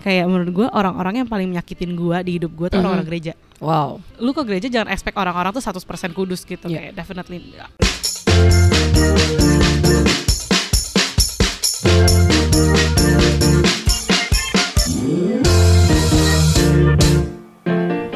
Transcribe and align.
kayak 0.00 0.24
menurut 0.26 0.50
gue 0.50 0.66
orang-orang 0.66 1.22
yang 1.22 1.28
paling 1.28 1.46
menyakitin 1.46 1.92
gue 1.92 2.16
di 2.24 2.30
hidup 2.36 2.52
gue 2.52 2.66
tuh 2.66 2.76
Mhm. 2.76 2.82
orang-orang 2.82 3.06
gereja 3.06 3.32
Wow. 3.60 4.00
lu 4.16 4.32
ke 4.32 4.42
gereja 4.42 4.66
jangan 4.66 4.88
expect 4.88 5.14
orang-orang 5.14 5.52
tuh 5.52 5.60
100% 5.60 5.84
kudus 6.10 6.42
gitu 6.42 6.66
Iya. 6.66 6.90
kayak 6.90 6.92
definitely 6.96 7.38
enggak. 7.38 7.68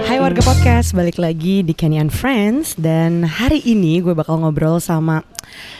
Hai 0.05 0.21
warga 0.21 0.45
podcast, 0.45 0.93
balik 0.93 1.17
lagi 1.17 1.65
di 1.65 1.73
Kenny 1.73 1.97
and 1.97 2.13
Friends 2.13 2.77
Dan 2.77 3.25
hari 3.25 3.65
ini 3.65 3.99
gue 3.99 4.13
bakal 4.13 4.39
ngobrol 4.39 4.77
sama 4.79 5.25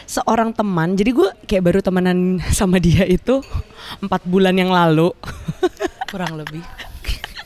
seorang 0.05 0.51
teman 0.51 0.97
Jadi 0.97 1.11
gue 1.11 1.29
kayak 1.45 1.63
baru 1.63 1.79
temenan 1.79 2.17
sama 2.51 2.81
dia 2.81 3.05
itu 3.05 3.39
empat 4.01 4.25
bulan 4.25 4.57
yang 4.57 4.69
lalu 4.69 5.13
kurang 6.09 6.37
lebih. 6.39 6.61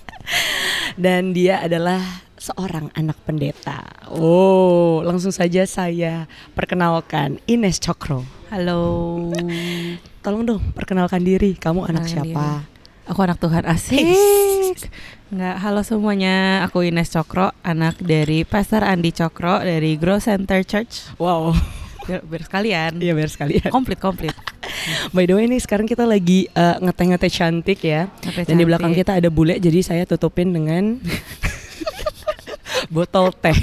Dan 1.03 1.31
dia 1.31 1.63
adalah 1.63 1.99
seorang 2.39 2.91
anak 2.95 3.19
pendeta. 3.27 3.83
Oh, 4.09 5.03
langsung 5.03 5.31
saja 5.35 5.67
saya 5.67 6.25
perkenalkan 6.55 7.39
Ines 7.45 7.79
Cokro. 7.79 8.23
Halo. 8.49 8.81
Tolong 10.23 10.43
dong 10.47 10.63
perkenalkan 10.73 11.23
diri, 11.23 11.55
kamu 11.55 11.87
anak 11.87 12.07
Perkenalkan 12.07 12.33
siapa? 12.33 12.47
aku 13.09 13.19
anak 13.25 13.37
Tuhan 13.41 13.63
asik. 13.65 14.05
Nggak 15.33 15.55
halo 15.61 15.81
semuanya. 15.81 16.65
Aku 16.69 16.85
Ines 16.85 17.09
Cokro 17.09 17.53
anak 17.65 17.97
dari 18.01 18.45
Pastor 18.45 18.85
Andi 18.85 19.09
Cokro 19.13 19.61
dari 19.61 19.97
Grow 19.97 20.21
Center 20.21 20.61
Church. 20.61 21.09
Wow, 21.17 21.53
biar, 22.09 22.21
biar 22.25 22.43
sekalian 22.43 22.91
iya 22.97 23.13
biar 23.13 23.29
sekalian 23.29 23.69
komplit 23.69 24.01
komplit 24.01 24.33
By 25.13 25.27
the 25.27 25.35
way 25.35 25.45
nih 25.45 25.59
sekarang 25.59 25.85
kita 25.85 26.05
lagi 26.05 26.47
eh, 26.47 26.77
ngeteh-ngeteh 26.79 27.29
cantik 27.29 27.79
ya 27.81 28.07
Sampai 28.21 28.47
Dan 28.47 28.57
di 28.57 28.65
belakang 28.65 28.93
kita 28.93 29.17
ada 29.17 29.27
bule 29.27 29.57
jadi 29.57 29.79
saya 29.81 30.03
tutupin 30.05 30.49
dengan 30.49 30.97
botol 32.95 33.29
teh. 33.35 33.53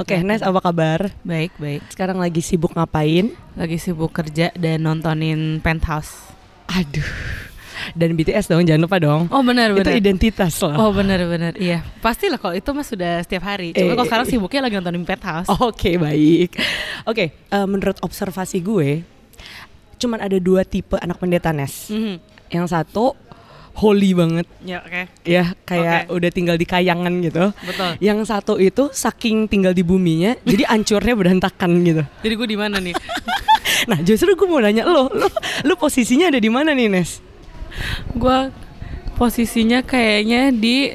Oke, 0.00 0.20
Nes 0.20 0.42
apa 0.42 0.58
kabar? 0.60 1.14
baik 1.22 1.54
baik 1.56 1.86
Sekarang 1.88 2.18
lagi 2.18 2.42
sibuk 2.42 2.74
ngapain? 2.74 3.30
lagi 3.54 3.78
sibuk 3.78 4.10
kerja 4.10 4.50
dan 4.52 4.82
nontonin 4.82 5.62
Penthouse 5.62 6.34
Aduh. 6.66 7.43
Dan 7.92 8.14
BTS 8.14 8.46
dong, 8.46 8.64
jangan 8.64 8.80
lupa 8.80 8.96
dong. 8.96 9.28
oh 9.28 9.42
benar 9.42 9.68
Itu 9.68 9.84
benar 9.84 9.92
identitas 9.94 10.56
loh. 10.58 10.72
Oh 10.78 10.90
benar-benar 10.90 11.52
iya 11.54 11.84
pastilah 11.98 12.36
kalau 12.36 12.52
itu 12.52 12.70
mah 12.70 12.82
sudah 12.82 13.20
setiap 13.20 13.44
hari. 13.44 13.70
Cuma 13.70 13.84
Eh. 13.84 13.94
kalau 13.94 14.06
sekarang 14.06 14.26
sibuknya 14.26 14.60
lagi 14.62 14.74
nontonin 14.74 15.04
Penthouse. 15.04 15.48
Oke, 15.60 15.96
baik. 15.96 16.56
Oke, 17.04 17.24
eh, 17.30 17.66
menurut 17.66 18.00
observasi 18.00 18.58
gue 18.58 19.04
cuman 19.94 20.20
ada 20.20 20.36
dua 20.36 20.62
tipe 20.62 20.96
anak 20.96 21.16
pendeta 21.16 21.50
Nes. 21.50 21.88
Mhm. 21.88 22.16
Yang 22.50 22.66
satu 22.70 23.16
holy 23.74 24.14
banget 24.14 24.46
Ya 24.62 24.78
oke 24.78 25.02
ya, 25.24 25.50
kayak 25.64 26.06
Oke. 26.06 26.14
udah 26.14 26.30
tinggal 26.30 26.54
di 26.54 26.62
kayangan 26.62 27.10
gitu. 27.20 27.50
betul. 27.60 27.90
Yang 27.98 28.18
satu 28.24 28.54
itu 28.56 28.86
saking 28.88 29.44
tinggal 29.44 29.72
di 29.72 29.82
buminya, 29.82 30.38
jadi 30.46 30.68
ancurnya 30.68 31.14
berantakan 31.14 31.82
gitu. 31.82 32.02
Jadi 32.22 32.34
gue 32.34 32.48
di 32.48 32.58
mana 32.58 32.78
nih? 32.78 32.94
Nah 33.84 34.00
justru 34.00 34.32
gue 34.32 34.46
mau 34.46 34.62
nanya 34.62 34.86
lo, 34.86 35.10
lo, 35.10 35.28
lo 35.60 35.74
posisinya 35.74 36.30
ada 36.30 36.38
di 36.38 36.48
mana 36.48 36.72
nih 36.72 36.88
Nes? 36.88 37.20
Gue 38.12 38.38
posisinya 39.14 39.80
kayaknya 39.80 40.50
di 40.50 40.94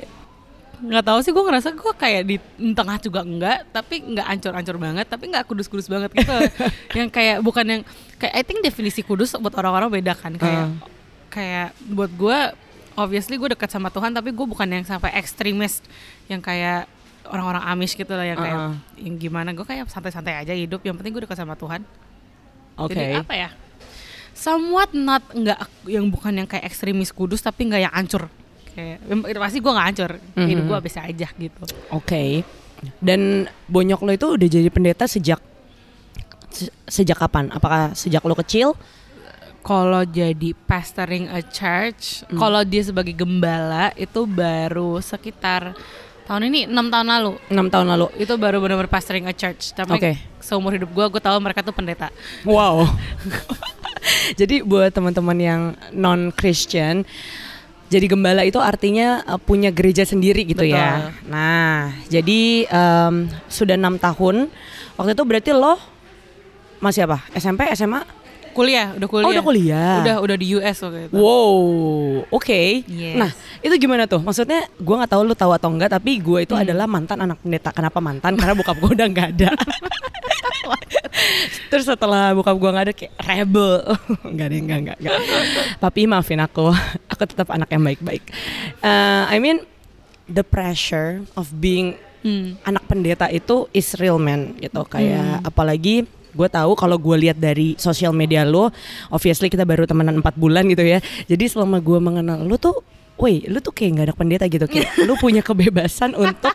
nggak 0.79 1.03
tahu 1.03 1.19
sih 1.19 1.31
gue 1.31 1.43
ngerasa 1.43 1.75
gue 1.75 1.93
kayak 1.93 2.23
di 2.23 2.35
tengah 2.71 2.95
juga 2.97 3.19
enggak 3.19 3.67
tapi 3.69 3.99
nggak 3.99 4.27
ancur-ancur 4.29 4.75
banget 4.79 5.05
tapi 5.05 5.27
nggak 5.27 5.43
kudus-kudus 5.43 5.91
banget 5.91 6.07
gitu 6.13 6.31
yang 6.99 7.11
kayak 7.11 7.43
bukan 7.43 7.65
yang 7.67 7.81
kayak 8.15 8.33
I 8.33 8.43
think 8.43 8.63
definisi 8.63 9.03
kudus 9.03 9.35
buat 9.35 9.51
orang-orang 9.53 9.99
beda 9.99 10.15
kan 10.15 10.39
kayak 10.39 10.65
Ah. 10.65 10.71
kayak 11.27 11.67
buat 11.83 12.07
gue 12.09 12.37
obviously 12.95 13.35
gue 13.35 13.51
dekat 13.51 13.67
sama 13.67 13.91
Tuhan 13.91 14.15
tapi 14.15 14.31
gue 14.31 14.47
bukan 14.47 14.65
yang 14.65 14.87
sampai 14.87 15.11
ekstremis 15.19 15.83
yang 16.31 16.39
kayak 16.39 16.87
orang-orang 17.27 17.61
Amish 17.67 17.93
gitu 17.93 18.15
lah 18.15 18.23
yang 18.23 18.39
kayak 18.39 18.57
Ah. 18.57 18.75
yang 18.95 19.19
gimana 19.19 19.51
gue 19.51 19.67
kayak 19.67 19.83
santai-santai 19.87 20.39
aja 20.39 20.55
hidup 20.55 20.79
yang 20.79 20.95
penting 20.95 21.11
gue 21.11 21.27
dekat 21.27 21.35
sama 21.35 21.59
Tuhan 21.59 21.83
Oke. 22.79 22.95
jadi 22.95 23.19
apa 23.19 23.35
ya 23.35 23.49
somewhat 24.39 24.89
not 24.93 25.19
nggak 25.29 25.59
yang 25.85 26.07
bukan 26.07 26.31
yang 26.33 26.47
kayak 26.47 26.63
ekstremis 26.63 27.11
kudus 27.11 27.39
tapi 27.39 27.67
nggak 27.67 27.81
yang 27.81 27.91
hancur 27.91 28.31
kayak 28.69 29.03
pasti 29.35 29.59
gue 29.59 29.67
nggak 29.67 29.87
hancur 29.89 30.11
hidup 30.39 30.63
Mhm. 30.63 30.69
gue 30.69 30.79
biasa 30.79 30.99
aja 31.03 31.27
gitu 31.29 31.63
Oke. 31.91 32.47
Dan 32.95 33.43
bonyok 33.67 33.99
lo 33.99 34.11
itu 34.13 34.27
udah 34.31 34.47
jadi 34.49 34.69
pendeta 34.69 35.03
sejak 35.03 35.43
se- 36.49 36.71
sejak 36.85 37.19
kapan? 37.19 37.51
Apakah 37.51 37.91
sejak 37.91 38.23
lo 38.23 38.33
kecil? 38.33 38.71
kalau 39.59 40.01
jadi 40.01 40.55
pastoring 40.57 41.27
a 41.27 41.43
church 41.43 42.23
Hmm. 42.23 42.39
kalau 42.39 42.63
dia 42.63 42.79
sebagai 42.79 43.11
gembala 43.11 43.91
itu 43.93 44.23
baru 44.23 45.03
sekitar 45.03 45.75
tahun 46.23 46.47
ini 46.47 46.59
enam 46.65 46.87
tahun 46.87 47.07
lalu 47.09 47.31
enam 47.49 47.67
tahun 47.67 47.87
lalu. 47.89 48.07
itu 48.15 48.33
baru 48.33 48.57
benar-benar 48.57 48.87
pastoring 48.87 49.27
a 49.27 49.35
church 49.35 49.75
tapi 49.75 49.91
Oke. 49.91 50.11
seumur 50.39 50.71
hidup 50.71 50.87
gue 50.87 51.05
gue 51.09 51.19
tahu 51.19 51.35
mereka 51.37 51.59
tuh 51.59 51.75
pendeta 51.75 52.07
Wow. 52.43 52.87
jadi 54.39 54.61
buat 54.61 54.91
teman-teman 54.91 55.37
yang 55.37 55.61
non 55.91 56.29
Christian, 56.29 57.03
jadi 57.87 58.05
gembala 58.05 58.43
itu 58.43 58.57
artinya 58.57 59.25
uh, 59.25 59.37
punya 59.37 59.69
gereja 59.69 60.03
sendiri 60.03 60.45
gitu 60.45 60.61
ya. 60.61 61.09
Betul. 61.09 61.29
Nah, 61.29 61.75
jadi 62.05 62.41
em, 62.65 63.13
sudah 63.47 63.73
enam 63.73 63.97
tahun. 63.97 64.49
Waktu 64.93 65.11
itu 65.13 65.23
berarti 65.23 65.51
lo 65.51 65.79
masih 66.77 67.03
apa? 67.03 67.25
SMP, 67.33 67.65
SMA? 67.73 68.17
kuliah 68.49 68.91
udah 68.91 69.07
kuliah 69.07 69.23
Oh, 69.23 69.31
udah 69.31 69.45
kuliah. 69.45 69.95
udah 70.01 70.15
udah 70.19 70.35
di 70.35 70.57
US 70.57 70.83
waktu 70.83 71.07
itu 71.07 71.15
Wow, 71.15 71.53
oke. 72.27 72.61
Yes. 72.83 73.15
Nah, 73.15 73.31
itu 73.61 73.71
gimana 73.77 74.03
tuh? 74.03 74.19
Maksudnya 74.19 74.67
gue 74.67 74.95
nggak 74.99 75.07
tahu 75.07 75.21
lu 75.21 75.31
tahu 75.31 75.53
atau 75.53 75.69
enggak, 75.71 75.93
tapi 75.93 76.17
gue 76.19 76.43
itu 76.43 76.51
Hmm. 76.51 76.65
adalah 76.65 76.83
mantan 76.83 77.23
anak 77.23 77.39
pendeta. 77.39 77.69
Kenapa 77.71 78.01
mantan? 78.03 78.35
Karena 78.35 78.57
bokap 78.57 78.75
gue 78.75 78.91
udah 78.91 79.07
nggak 79.07 79.27
ada. 79.37 79.49
Terus 81.67 81.85
setelah 81.85 82.31
bokap 82.31 82.55
gue 82.55 82.69
nggak 82.69 82.85
ada 82.85 82.93
kayak 82.93 83.13
rebel, 83.19 83.71
nggak 84.33 84.45
ada 84.45 84.55
nggak 84.57 84.79
nggak 84.81 84.97
nggak. 84.99 85.19
Papi 85.77 86.01
maafin 86.05 86.39
aku, 86.39 86.69
aku 87.11 87.23
tetap 87.23 87.49
anak 87.49 87.69
yang 87.69 87.81
baik-baik. 87.81 88.23
Eh, 88.79 89.23
I 89.25 89.37
mean 89.37 89.63
the 90.25 90.41
pressure 90.41 91.23
of 91.33 91.49
being 91.53 91.95
Hmm. 92.19 92.59
anak 92.67 92.83
pendeta 92.83 93.31
itu 93.31 93.71
is 93.71 93.95
real 93.95 94.19
man 94.19 94.51
gitu 94.59 94.83
Hmm. 94.83 94.91
kayak 94.91 95.39
apalagi 95.39 96.03
gue 96.29 96.47
tahu 96.51 96.75
kalau 96.75 96.99
gue 96.99 97.15
lihat 97.15 97.39
dari 97.39 97.79
sosial 97.79 98.11
media 98.11 98.43
lo 98.43 98.75
obviously 99.07 99.47
kita 99.47 99.63
baru 99.63 99.87
temenan 99.87 100.19
empat 100.19 100.35
bulan 100.35 100.67
gitu 100.67 100.83
ya 100.83 100.99
jadi 101.25 101.47
selama 101.47 101.79
gue 101.79 101.95
mengenal 101.95 102.43
lo 102.43 102.59
tuh 102.59 102.83
woi 103.15 103.47
lu 103.47 103.63
tuh 103.63 103.71
kayak 103.71 103.91
gak 103.95 104.05
anak 104.05 104.17
pendeta 104.19 104.45
gitu 104.45 104.67
kayak 104.67 104.91
lu 105.07 105.15
punya 105.15 105.39
kebebasan 105.39 106.11
untuk 106.11 106.51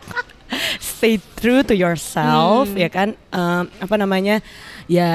stay 0.77 1.17
true 1.33 1.61
to 1.61 1.73
yourself 1.73 2.69
Hmm. 2.69 2.77
ya 2.77 2.89
kan 2.89 3.17
Em, 3.33 3.65
apa 3.75 3.95
namanya 3.97 4.45
ya 4.85 5.11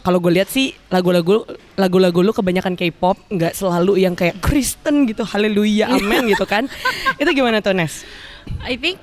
kalau 0.00 0.20
gue 0.20 0.36
lihat 0.36 0.48
sih 0.48 0.76
lagu-lagu 0.88 1.48
lagu-lagu 1.74 2.20
lu 2.20 2.30
kebanyakan 2.30 2.76
K-pop 2.76 3.16
nggak 3.28 3.56
selalu 3.56 4.04
yang 4.04 4.12
kayak 4.12 4.36
Kristen 4.38 5.08
gitu 5.08 5.24
haleluya 5.24 5.88
amen 5.90 6.28
gitu 6.28 6.44
kan. 6.44 6.68
Itu 7.20 7.32
gimana 7.32 7.64
tuh 7.64 7.72
Nes? 7.72 8.04
I 8.60 8.76
think 8.76 9.00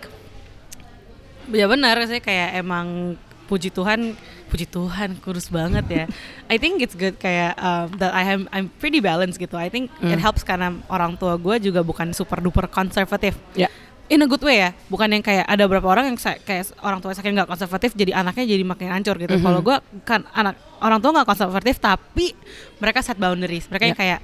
ya 1.52 1.66
benar 1.66 1.98
saya 2.06 2.22
kayak 2.22 2.62
emang 2.62 3.18
puji 3.50 3.68
Tuhan 3.68 4.16
puji 4.48 4.68
Tuhan 4.68 5.18
kurus 5.20 5.50
banget 5.50 5.86
ya. 5.90 6.06
I 6.48 6.60
think 6.60 6.84
it's 6.84 6.94
good 6.94 7.16
kayak 7.18 7.56
um, 7.58 7.92
that 7.98 8.12
I 8.12 8.24
am 8.28 8.46
I'm 8.52 8.70
pretty 8.70 9.00
balanced 9.00 9.40
gitu. 9.40 9.56
I 9.56 9.72
think 9.72 9.90
it 10.00 10.16
Hmm. 10.16 10.22
helps 10.22 10.44
karena 10.44 10.76
orang 10.86 11.18
tua 11.18 11.34
gue 11.36 11.72
juga 11.72 11.82
bukan 11.82 12.14
super 12.14 12.40
duper 12.40 12.68
konservatif. 12.68 13.34
Ya 13.56 13.72
in 14.12 14.20
a 14.20 14.28
good 14.28 14.44
way 14.44 14.60
ya 14.60 14.70
bukan 14.86 15.08
yang 15.10 15.24
kayak 15.24 15.46
ada 15.46 15.64
beberapa 15.64 15.88
orang 15.88 16.12
yang 16.12 16.18
kayak 16.20 16.68
orang 16.80 17.00
tua 17.00 17.16
saking 17.16 17.32
nggak 17.32 17.48
konservatif 17.48 17.96
jadi 17.96 18.12
anaknya 18.14 18.44
jadi 18.46 18.64
makin 18.64 18.92
hancur 18.92 19.16
gitu 19.16 19.32
Mhm. 19.32 19.42
kalau 19.42 19.60
gue 19.62 19.76
kan 20.04 20.28
anak 20.30 20.54
orang 20.78 21.00
tua 21.00 21.12
nggak 21.14 21.26
konservatif 21.26 21.76
tapi 21.78 22.36
mereka 22.78 23.00
set 23.00 23.16
boundaries 23.16 23.66
mereka 23.66 23.86
yang 23.86 23.96
Ya. 23.96 24.02
kayak 24.04 24.20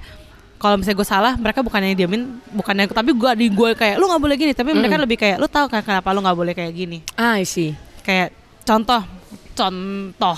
kalau 0.58 0.76
misalnya 0.76 0.98
gue 0.98 1.08
salah 1.08 1.32
mereka 1.34 1.62
bukannya 1.62 1.94
diamin 1.94 2.22
bukannya 2.50 2.84
tapi 2.86 3.10
gue 3.10 3.30
di 3.34 3.46
gue 3.48 3.70
kayak 3.72 3.96
lu 3.96 4.04
nggak 4.06 4.20
boleh 4.20 4.36
gini 4.36 4.52
tapi 4.52 4.70
mereka 4.70 4.94
Mhm. 4.94 5.04
lebih 5.08 5.16
kayak 5.16 5.36
lu 5.36 5.46
tahu 5.46 5.66
kan 5.66 5.80
kenapa 5.80 6.08
lu 6.10 6.20
nggak 6.20 6.36
boleh 6.36 6.52
kayak 6.52 6.72
gini 6.72 6.98
I 7.16 7.42
see 7.42 7.72
kayak 8.02 8.34
contoh 8.62 9.00
contoh 9.54 10.36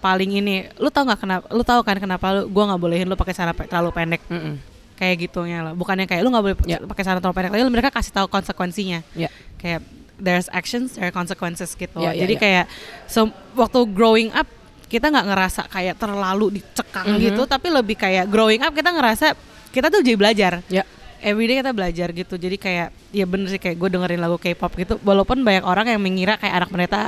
paling 0.00 0.32
ini 0.34 0.72
lu 0.74 0.88
tahu 0.88 1.04
nggak 1.04 1.20
kenapa 1.20 1.44
lu 1.50 1.60
tahu 1.60 1.80
kan 1.82 1.96
kenapa 1.98 2.26
lu 2.32 2.48
gue 2.48 2.64
nggak 2.64 2.80
bolehin 2.80 3.04
lu 3.04 3.14
pakai 3.14 3.34
celana 3.34 3.52
terlalu 3.52 3.90
pendek 3.92 4.22
Mm-mm. 4.26 4.54
Kayak 5.00 5.16
gitunya 5.18 5.64
loh 5.64 5.72
bukannya 5.72 6.04
kayak 6.04 6.20
lu 6.20 6.28
nggak 6.28 6.44
boleh 6.44 6.56
Ya. 6.68 6.76
pakai 6.78 7.02
celana 7.02 7.18
terlalu 7.18 7.36
pendek 7.40 7.50
tapi 7.50 7.64
mereka 7.66 7.88
kasih 7.90 8.12
tahu 8.12 8.26
konsekuensinya 8.28 9.00
Ya. 9.16 9.32
kayak 9.56 9.80
there's 10.20 10.52
actions 10.52 10.92
there 10.92 11.08
are 11.08 11.14
consequences 11.14 11.72
gitu 11.72 11.96
Ya, 11.98 12.12
ya, 12.12 12.22
jadi 12.22 12.34
ya. 12.36 12.40
kayak 12.40 12.64
so, 13.08 13.26
waktu 13.56 13.80
growing 13.88 14.28
up 14.30 14.44
kita 14.86 15.08
nggak 15.08 15.24
ngerasa 15.24 15.60
kayak 15.66 15.96
terlalu 15.96 16.60
dicekang 16.60 17.16
Mhm. 17.16 17.20
gitu 17.24 17.42
tapi 17.44 17.72
lebih 17.72 17.96
kayak 17.96 18.28
growing 18.28 18.60
up 18.60 18.70
kita 18.70 18.92
ngerasa 18.92 19.32
kita 19.70 19.88
tuh 19.88 20.04
jadi 20.04 20.14
belajar 20.14 20.52
Ya. 20.66 20.84
everyday 21.20 21.58
kita 21.58 21.72
belajar 21.72 22.08
gitu 22.10 22.34
jadi 22.34 22.56
kayak 22.56 22.88
ya 23.10 23.24
bener 23.24 23.48
sih 23.48 23.56
kayak 23.56 23.76
gue 23.76 23.88
dengerin 23.88 24.20
lagu 24.20 24.36
K-pop 24.36 24.72
gitu 24.74 25.00
walaupun 25.00 25.40
banyak 25.40 25.62
orang 25.62 25.88
yang 25.88 26.00
mengira 26.00 26.36
kayak 26.36 26.54
anak 26.58 26.68
pendeta 26.68 27.00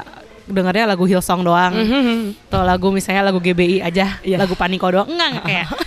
dengernya 0.42 0.86
lagu 0.86 1.04
Hillsong 1.04 1.42
doang 1.42 1.72
Mhm. 1.72 2.48
atau 2.48 2.62
lagu 2.62 2.88
misalnya 2.88 3.22
lagu 3.24 3.38
GBI 3.38 3.78
aja 3.78 4.18
Iya. 4.20 4.36
lagu 4.38 4.54
Paniko 4.54 4.86
doang 4.86 5.06
enggak 5.06 5.28
enggak 5.28 5.44
kayak 5.44 5.66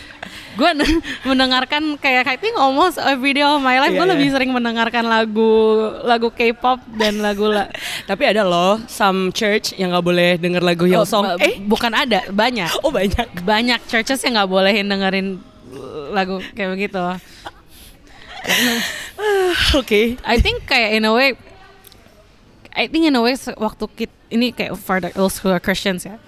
gue 0.55 0.69
mendengarkan 1.29 1.95
kayak 1.95 2.25
I 2.25 2.35
think 2.35 2.55
almost 2.55 2.95
every 2.97 3.31
day 3.31 3.43
of 3.43 3.59
my 3.59 3.77
life 3.77 3.91
Iya, 3.91 3.99
gue 3.99 4.07
iya. 4.07 4.13
lebih 4.15 4.27
sering 4.31 4.51
mendengarkan 4.51 5.03
lagu 5.03 5.51
lagu 6.01 6.27
K-pop 6.29 6.79
dan 6.95 7.19
lagu 7.19 7.47
la 7.47 7.67
Tapi 8.09 8.23
ada 8.25 8.41
loh 8.41 8.79
some 8.87 9.29
church 9.31 9.75
yang 9.75 9.91
nggak 9.91 10.01
boleh 10.01 10.29
denger 10.35 10.61
lagu 10.61 10.87
Oh, 10.87 10.91
Hillsong. 10.91 11.23
ba- 11.35 11.41
eh, 11.41 11.59
bukan 11.59 11.91
ada 11.91 12.23
banyak 12.29 12.71
oh 12.81 12.89
banyak. 12.89 13.43
banyak 13.43 13.79
churches 13.85 14.23
yang 14.23 14.35
nggak 14.35 14.47
bolehin 14.47 14.87
dengerin 14.87 15.43
lagu 16.09 16.39
kayak 16.53 16.71
begitu. 16.71 17.01
Oke. 19.75 20.17
I 20.23 20.37
think 20.39 20.65
kayak 20.65 20.93
in 20.93 21.05
a 21.05 21.13
way 21.13 21.33
I 22.75 22.87
think 22.87 23.05
in 23.05 23.15
a 23.15 23.21
way 23.23 23.33
waktu 23.57 23.85
kit 23.95 24.11
ini 24.29 24.51
kayak 24.51 24.75
for 24.77 24.99
the 24.99 25.09
those 25.15 25.39
who 25.39 25.49
are 25.49 25.59
Christians 25.59 26.05
ya. 26.05 26.19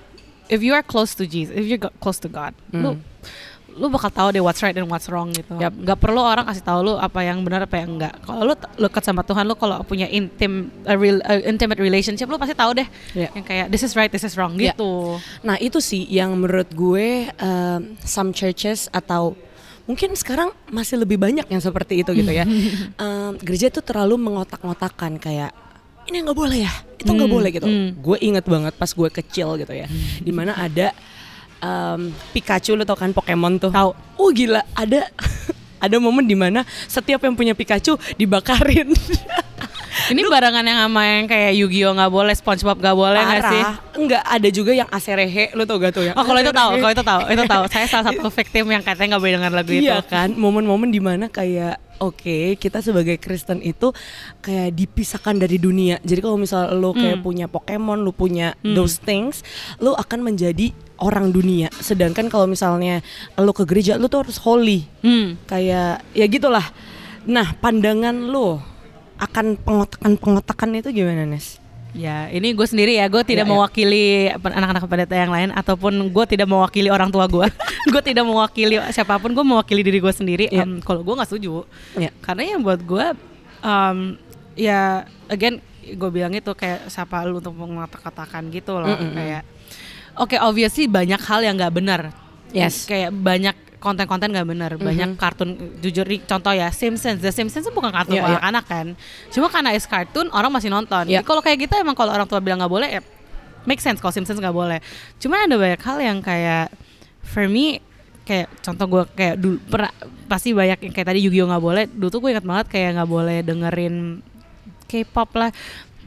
If 0.48 0.64
you 0.64 0.72
are 0.72 0.84
close 0.84 1.12
to 1.20 1.28
Jesus, 1.28 1.52
if 1.54 1.68
you're 1.68 1.82
close 2.00 2.24
to 2.24 2.30
God, 2.32 2.56
lu 2.72 2.96
Hmm. 2.96 3.04
Lu 3.78 3.88
bakal 3.88 4.10
tahu 4.10 4.28
deh 4.30 4.42
what's 4.42 4.60
right 4.60 4.74
and 4.74 4.86
what's 4.86 5.06
wrong 5.06 5.30
gitu. 5.30 5.54
Yap. 5.56 5.70
Gak 5.78 5.98
perlu 5.98 6.18
orang 6.18 6.44
kasih 6.44 6.62
tahu 6.62 6.80
lu 6.82 6.94
apa 6.98 7.22
yang 7.22 7.42
benar 7.42 7.64
apa 7.64 7.78
yang 7.78 7.96
enggak. 7.96 8.18
Kalau 8.20 8.42
lu 8.44 8.54
dekat 8.58 9.04
sama 9.04 9.22
Tuhan, 9.22 9.46
lu 9.46 9.54
kalau 9.54 9.80
punya 9.82 10.06
intim 10.08 10.68
a 10.84 10.94
real, 10.94 11.22
a 11.22 11.38
intimate 11.42 11.78
relationship, 11.78 12.26
lu 12.26 12.36
pasti 12.36 12.52
tahu 12.52 12.74
deh. 12.74 12.88
Ya. 13.14 13.30
Yang 13.32 13.46
kayak 13.46 13.66
this 13.70 13.82
is 13.82 13.94
right, 13.94 14.10
this 14.10 14.22
is 14.22 14.34
wrong 14.34 14.58
Ya. 14.58 14.74
gitu. 14.74 15.22
Nah 15.42 15.56
itu 15.58 15.78
sih 15.78 16.04
yang 16.04 16.34
menurut 16.34 16.68
gue 16.70 17.30
um, 17.38 17.94
some 18.00 18.30
churches 18.32 18.90
atau 18.90 19.38
mungkin 19.86 20.12
sekarang 20.14 20.52
masih 20.68 21.00
lebih 21.00 21.16
banyak 21.16 21.46
yang 21.46 21.62
seperti 21.62 22.02
itu 22.02 22.12
gitu 22.12 22.28
ya. 22.30 22.44
Um, 22.98 23.38
gereja 23.38 23.70
tuh 23.70 23.80
terlalu 23.80 24.18
mengotak-ngotakan 24.18 25.16
kayak 25.16 25.54
ini 26.08 26.24
nggak 26.24 26.34
boleh 26.34 26.64
ya, 26.64 26.72
itu 26.98 27.06
nggak 27.06 27.24
Hmm, 27.24 27.36
boleh 27.36 27.50
gitu. 27.52 27.68
hmm. 27.68 27.90
Gue 28.00 28.18
inget 28.20 28.42
banget 28.44 28.74
pas 28.74 28.88
gue 28.88 29.10
kecil 29.12 29.60
gitu 29.60 29.70
ya, 29.70 29.86
di 30.18 30.32
mana 30.32 30.56
ada 30.56 30.96
um, 31.62 32.12
Pikachu 32.34 32.78
lo 32.78 32.84
tau 32.84 32.98
kan 32.98 33.14
Pokemon 33.14 33.62
tuh. 33.62 33.72
Tahu. 33.74 33.92
Oh 34.18 34.30
gila 34.34 34.62
ada 34.74 35.08
ada 35.86 35.96
momen 36.02 36.26
di 36.26 36.34
mana 36.34 36.66
setiap 36.90 37.22
yang 37.24 37.38
punya 37.38 37.54
Pikachu 37.54 37.96
dibakarin. 38.18 38.94
Ini 40.08 40.24
barengan 40.30 40.64
yang 40.64 40.80
sama 40.88 41.02
yang 41.04 41.26
kayak 41.28 41.58
Yu-Gi-Oh 41.58 41.92
nggak 41.98 42.12
boleh, 42.14 42.32
SpongeBob 42.38 42.80
nggak 42.80 42.96
boleh 42.96 43.18
nggak 43.18 43.44
sih? 43.50 43.64
Enggak 43.98 44.24
ada 44.24 44.48
juga 44.54 44.72
yang 44.72 44.88
Aserehe 44.88 45.52
lo 45.52 45.68
tau 45.68 45.82
gak 45.82 45.92
tuh 45.92 46.06
ya? 46.08 46.14
Oh 46.16 46.24
kalau 46.24 46.40
itu 46.40 46.54
tahu, 46.54 46.72
kalau 46.80 46.92
itu 46.94 47.04
tahu, 47.04 47.22
itu 47.34 47.44
tahu. 47.44 47.64
Saya 47.68 47.86
salah 47.90 48.06
satu 48.14 48.30
victim 48.40 48.72
yang 48.72 48.86
katanya 48.86 49.18
nggak 49.18 49.24
boleh 49.26 49.34
dengar 49.36 49.52
lagu 49.52 49.72
itu. 49.74 49.90
Iya 49.90 50.00
kan, 50.06 50.32
momen-momen 50.38 50.94
di 50.94 51.02
mana 51.02 51.28
kayak 51.28 51.82
oke 52.00 52.58
kita 52.58 52.80
sebagai 52.82 53.18
Kristen 53.22 53.60
itu 53.62 53.92
kayak 54.42 54.74
dipisahkan 54.74 55.38
dari 55.38 55.58
dunia. 55.62 56.00
Jadi 56.02 56.20
kalau 56.24 56.38
misal 56.40 56.74
lo 56.78 56.94
kayak 56.94 57.22
punya 57.22 57.46
Pokemon, 57.46 58.06
lo 58.06 58.14
punya 58.16 58.54
those 58.64 58.98
things, 59.02 59.42
lo 59.78 59.94
akan 59.98 60.24
menjadi 60.24 60.72
orang 60.98 61.30
dunia. 61.30 61.70
Sedangkan 61.78 62.30
kalau 62.32 62.50
misalnya 62.50 63.06
lo 63.38 63.54
ke 63.54 63.64
gereja, 63.66 64.00
lo 64.02 64.10
tuh 64.10 64.26
harus 64.26 64.38
holy. 64.42 64.86
Hmm. 65.06 65.38
Kayak 65.46 66.02
ya 66.18 66.26
gitulah. 66.26 66.66
Nah 67.28 67.54
pandangan 67.60 68.16
lo 68.16 68.64
akan 69.18 69.58
pengotakan-pengotakan 69.62 70.78
itu 70.80 70.90
gimana 70.94 71.26
Nes? 71.26 71.58
Ya, 71.98 72.30
ini 72.30 72.54
gue 72.54 72.64
sendiri 72.64 72.94
ya. 72.94 73.10
Gue 73.10 73.26
tidak 73.26 73.44
Ya, 73.44 73.50
ya. 73.50 73.54
mewakili 73.58 74.06
apa- 74.30 74.54
anak-anak 74.54 74.86
pendeta 74.86 75.16
yang 75.18 75.34
lain 75.34 75.50
ataupun 75.50 76.14
gue 76.14 76.26
tidak 76.30 76.46
mewakili 76.46 76.94
orang 76.94 77.10
tua 77.10 77.26
gue. 77.26 77.50
gue 77.94 78.02
tidak 78.06 78.22
mewakili 78.22 78.78
siapa 78.94 79.18
pun. 79.18 79.34
Gue 79.34 79.42
mewakili 79.42 79.82
diri 79.82 79.98
gue 79.98 80.14
sendiri. 80.14 80.46
Ya. 80.48 80.62
Em, 80.62 80.78
Kalau 80.80 81.02
gue 81.02 81.14
nggak 81.18 81.26
setuju, 81.26 81.66
Ya. 81.98 82.14
karena 82.22 82.54
yang 82.54 82.62
buat 82.62 82.78
gue, 82.80 83.06
em, 83.60 83.98
ya, 84.54 85.04
again, 85.26 85.58
gue 85.84 86.10
bilang 86.14 86.32
itu 86.32 86.54
kayak 86.54 86.86
siapa 86.86 87.26
lu 87.26 87.42
untuk 87.42 87.58
mengatakan 87.58 88.46
gitu 88.48 88.78
loh. 88.78 88.94
Mm-mm. 88.94 89.18
Kayak, 89.18 89.42
oke, 90.14 90.38
obviously 90.38 90.86
banyak 90.86 91.18
hal 91.18 91.42
yang 91.42 91.58
nggak 91.58 91.74
benar. 91.74 92.02
Yes. 92.54 92.86
Kayak 92.86 93.12
banyak 93.12 93.58
konten-konten 93.78 94.34
nggak 94.34 94.48
benar, 94.48 94.72
banyak 94.76 95.14
Mhm. 95.14 95.20
kartun 95.22 95.50
jujur 95.80 96.04
nih, 96.04 96.26
contoh 96.26 96.50
ya 96.50 96.68
Simpsons, 96.70 97.22
The 97.22 97.30
Simpsons 97.30 97.66
itu 97.66 97.74
bukan 97.74 97.94
kartun 97.94 98.18
Iya, 98.18 98.26
buat 98.26 98.30
iya. 98.30 98.38
anak-anak 98.42 98.66
kan, 98.66 98.88
cuma 99.30 99.48
karena 99.48 99.70
is 99.72 99.86
kartun 99.86 100.28
orang 100.34 100.50
masih 100.50 100.68
nonton. 100.68 101.06
Iya. 101.06 101.22
Jadi 101.22 101.26
Kalau 101.26 101.42
kayak 101.42 101.58
gitu 101.62 101.74
emang 101.78 101.94
kalau 101.94 102.10
orang 102.10 102.26
tua 102.26 102.42
bilang 102.42 102.58
nggak 102.58 102.74
boleh, 102.74 102.90
ya 102.90 103.02
make 103.64 103.78
sense 103.78 104.02
kalau 104.02 104.10
Simpsons 104.10 104.40
nggak 104.40 104.52
boleh. 104.52 104.80
Cuma 105.18 105.38
ada 105.40 105.54
banyak 105.54 105.78
hal 105.78 105.98
yang 106.00 106.18
kayak 106.20 106.74
for 107.22 107.46
me 107.46 107.78
kayak 108.24 108.50
contoh 108.60 108.86
gue 108.88 109.04
kayak 109.16 109.36
dulu 109.40 109.56
pernah 109.68 109.92
pasti 110.26 110.52
banyak 110.52 110.84
yang 110.84 110.92
kayak 110.92 111.08
tadi 111.08 111.20
Yu-Gi-Oh 111.24 111.48
nggak 111.48 111.64
boleh. 111.64 111.84
Dulu 111.88 112.10
tuh 112.10 112.20
gue 112.20 112.30
ingat 112.34 112.44
banget 112.44 112.66
kayak 112.68 112.90
nggak 112.98 113.10
boleh 113.10 113.38
dengerin 113.40 113.96
K-pop 114.84 115.30
lah. 115.36 115.52